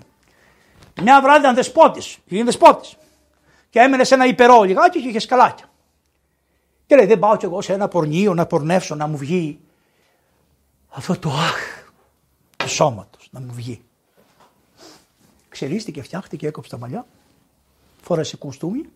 Μια 1.02 1.22
βράδυ 1.22 1.40
ήταν 1.40 1.54
δεσπότης. 1.54 2.18
Είχε 2.26 2.44
δεσπότης. 2.44 2.96
Και 3.70 3.78
έμενε 3.78 4.04
σε 4.04 4.14
ένα 4.14 4.26
υπερό 4.26 4.62
λιγάκι 4.62 5.02
και 5.02 5.08
είχε 5.08 5.18
σκαλάκια. 5.18 5.70
Και 6.86 6.96
λέει: 6.96 7.06
Δεν 7.06 7.18
πάω 7.18 7.36
κι 7.36 7.44
εγώ 7.44 7.60
σε 7.60 7.72
ένα 7.72 7.88
πορνείο 7.88 8.34
να 8.34 8.46
πορνεύσω 8.46 8.94
να 8.94 9.06
μου 9.06 9.16
βγει 9.16 9.60
αυτό 10.88 11.18
το 11.18 11.30
αχ 11.30 11.84
τους 12.56 12.72
σώματο 12.72 13.18
να 13.30 13.40
μου 13.40 13.52
βγει. 13.52 13.85
Ξελίστηκε, 15.56 16.02
φτιάχτηκε, 16.02 16.46
έκοψε 16.46 16.70
τα 16.70 16.78
μαλλιά, 16.78 17.06
φόρεσε 18.02 18.36
κουστούμι 18.36 18.88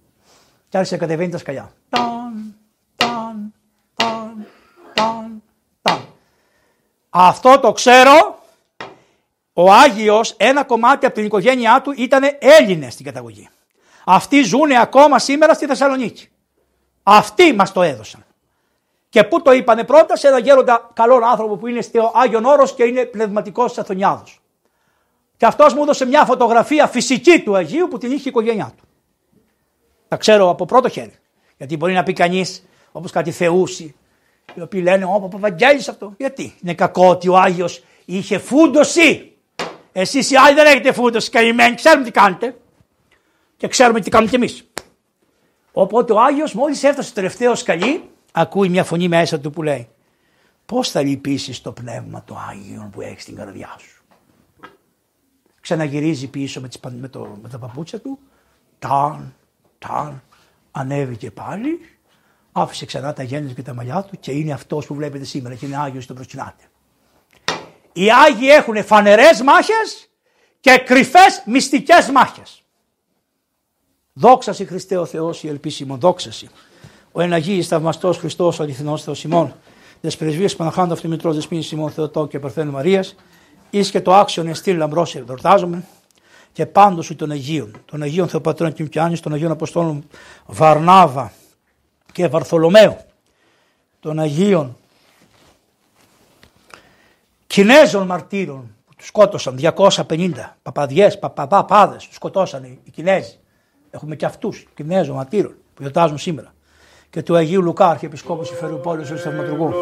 και 0.68 0.76
άρχισε 0.76 0.94
να 0.94 1.00
κατεβαίνει 1.00 1.30
τα 1.30 1.38
σκαλιά. 1.38 1.72
Ταν, 1.88 2.54
ταν, 2.96 3.52
ταν, 3.94 4.46
ταν, 4.94 5.42
ταν. 5.82 6.00
Αυτό 7.10 7.60
το 7.60 7.72
ξέρω, 7.72 8.38
ο 9.52 9.72
Άγιος 9.72 10.34
ένα 10.36 10.64
κομμάτι 10.64 11.06
από 11.06 11.14
την 11.14 11.24
οικογένειά 11.24 11.80
του 11.82 11.92
ήταν 11.96 12.22
Έλληνες 12.38 12.92
στην 12.92 13.04
καταγωγή. 13.04 13.48
Αυτοί 14.04 14.42
ζουν 14.42 14.72
ακόμα 14.72 15.18
σήμερα 15.18 15.54
στη 15.54 15.66
Θεσσαλονίκη. 15.66 16.28
Αυτοί 17.02 17.52
μας 17.52 17.72
το 17.72 17.82
έδωσαν. 17.82 18.24
Και 19.08 19.24
πού 19.24 19.42
το 19.42 19.52
είπανε 19.52 19.84
πρώτα; 19.84 20.16
Σε 20.16 20.28
ένα 20.28 20.38
γέροντα 20.38 20.90
καλό 20.92 21.20
άνθρωπο 21.24 21.56
που 21.56 21.66
είναι 21.66 21.80
στο 21.80 22.12
Άγιον 22.14 22.44
Όρος 22.44 22.74
και 22.74 22.84
είναι 22.84 23.04
πνευματικός 23.04 23.78
Αθωνιάδος. 23.78 24.39
Και 25.40 25.46
αυτός 25.46 25.74
μου 25.74 25.82
έδωσε 25.82 26.06
μια 26.06 26.24
φωτογραφία 26.24 26.86
φυσική 26.86 27.42
του 27.42 27.56
Αγίου 27.56 27.88
που 27.88 27.98
την 27.98 28.10
είχε 28.10 28.20
η 28.20 28.28
οικογένειά 28.28 28.72
του. 28.76 28.84
Τα 30.08 30.16
ξέρω 30.16 30.48
από 30.48 30.64
πρώτο 30.64 30.88
χέρι. 30.88 31.12
Γιατί 31.56 31.76
μπορεί 31.76 31.92
να 31.92 32.02
πει 32.02 32.12
κανείς, 32.12 32.66
όπως 32.92 33.10
κάτι 33.10 33.30
θεούσι, 33.30 33.94
οι 34.54 34.60
οποίοι 34.60 34.80
λένε: 34.84 35.04
Ω, 35.04 35.20
Παπαβαγγέλης 35.20 35.88
αυτό. 35.88 36.14
Γιατί; 36.16 36.54
Είναι 36.62 36.74
κακό 36.74 37.08
ότι 37.08 37.28
ο 37.28 37.38
Άγιος 37.38 37.84
είχε 38.04 38.38
φούντωση. 38.38 39.32
Εσείς 39.92 40.30
οι 40.30 40.36
άλλοι 40.36 40.54
δεν 40.54 40.66
έχετε 40.66 40.92
φούντωση. 40.92 41.30
Καημένοι, 41.30 41.74
ξέρουμε 41.74 42.04
τι 42.04 42.10
κάνετε. 42.10 42.56
Και 43.56 43.68
ξέρουμε 43.68 44.00
τι 44.00 44.10
κάνουμε 44.10 44.30
κι 44.30 44.36
εμείς. 44.36 44.70
Οπότε 45.72 46.12
ο 46.12 46.20
Άγιος 46.20 46.54
μόλις 46.54 46.82
έφτασε 46.82 47.06
στο 47.06 47.14
τελευταίο 47.14 47.54
σκαλί, 47.54 48.10
ακούει 48.32 48.68
μια 48.68 48.84
φωνή 48.84 49.08
μέσα 49.08 49.40
του 49.40 49.50
που 49.50 49.62
λέει: 49.62 49.88
Πώς 50.66 50.90
θα 50.90 51.02
λυπήσεις 51.02 51.60
το 51.60 51.72
πνεύμα 51.72 52.22
του 52.22 52.38
Άγιον 52.50 52.90
που 52.90 53.00
έχεις 53.00 53.22
στην 53.22 53.36
καρδιά 53.36 53.76
σου; 53.78 53.99
Ξαναγυρίζει 55.70 56.26
πίσω 56.26 56.60
με, 56.60 56.68
τις, 56.68 56.80
με, 57.00 57.08
το, 57.08 57.38
με 57.42 57.48
τα 57.48 57.58
παπούτσια 57.58 58.00
του, 58.00 58.18
ταν, 58.78 59.34
ταν, 59.78 60.22
ανέβηκε 60.70 61.30
πάλι, 61.30 61.80
άφησε 62.52 62.86
ξανά 62.86 63.12
τα 63.12 63.22
γέννη 63.22 63.52
και 63.52 63.62
τα 63.62 63.74
μαλλιά 63.74 64.02
του 64.02 64.16
και 64.20 64.32
είναι 64.32 64.52
αυτός 64.52 64.86
που 64.86 64.94
βλέπετε 64.94 65.24
σήμερα 65.24 65.54
και 65.54 65.66
είναι 65.66 65.76
Άγιος 65.76 66.06
τον 66.06 66.16
προσκυνάτε. 66.16 66.64
Οι 67.92 68.12
Άγιοι 68.12 68.48
έχουν 68.50 68.84
φανερές 68.84 69.42
μάχες 69.42 70.10
και 70.60 70.82
κρυφές 70.86 71.42
μυστικές 71.46 72.10
μάχες. 72.10 72.62
Δόξαση 74.12 74.64
Χριστέ 74.64 74.96
ο 74.96 75.04
Θεός 75.04 75.42
η 75.42 75.48
ελπίσιμο, 75.48 75.96
δόξαση. 75.96 76.48
Ο 77.12 77.20
εναγίης 77.20 77.66
θαυμαστός 77.66 78.18
Χριστός 78.18 78.58
ο 78.58 78.62
αληθινός 78.62 79.02
Θεός 79.02 79.24
ημών. 79.24 79.54
Des 80.02 80.16
πρεσβείες 80.18 80.56
Παναχάντου 80.56 80.92
Αυτομητρός 80.92 81.34
Δεσποίνης 81.34 81.66
Σιμών 81.66 81.90
Θεοτό 81.90 82.26
και 82.26 82.38
Παρθένου 82.38 82.72
Μαρίας, 82.72 83.14
εις 83.70 83.90
και 83.90 84.00
το 84.00 84.14
άξιον 84.14 84.46
εστίλ 84.46 84.76
λαμπρός 84.76 85.14
εορτάζομαι 85.14 85.84
και 86.52 86.66
πάντως 86.66 87.06
σου 87.06 87.16
των 87.16 87.30
Αγίων, 87.30 87.72
των 87.84 88.02
Αγίων 88.02 88.28
Θεοπατρών 88.28 88.72
και 88.72 88.82
Μκιάνης, 88.82 89.20
των 89.20 89.32
Αγίων 89.32 89.50
Αποστόλων 89.50 90.04
Βαρνάβα 90.46 91.32
και 92.12 92.28
Βαρθολομαίου, 92.28 92.96
των 94.00 94.18
Αγίων 94.18 94.76
Κινέζων 97.46 98.06
μαρτύρων 98.06 98.74
που 98.86 98.94
τους 98.96 99.06
σκότωσαν 99.06 99.56
250 99.56 100.56
παπαδιές, 100.62 101.18
παπάδες, 101.18 102.06
τους 102.06 102.14
σκοτώσαν 102.14 102.64
οι 102.64 102.90
Κινέζοι. 102.90 103.38
Έχουμε 103.90 104.16
και 104.16 104.24
αυτούς, 104.24 104.66
Κινέζων 104.74 105.16
μαρτύρων 105.16 105.54
που 105.74 105.82
γιορτάζουν 105.82 106.18
σήμερα. 106.18 106.54
Και 107.10 107.22
του 107.22 107.36
Αγίου 107.36 107.62
Λουκά, 107.62 107.88
Αρχιεπισκόπου 107.88 108.42
Ιφεροπόλου, 108.42 109.02
του 109.02 109.18
Θαυματουργού. 109.18 109.72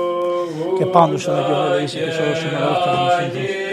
Και 0.78 0.86
πάντως 0.86 1.22
στον 1.22 1.34
Αγίο 1.34 1.56
Βελαίσιο 1.56 2.04
και 2.04 2.10
σε 2.10 2.22
όλους 2.22 2.38
τους 2.38 3.67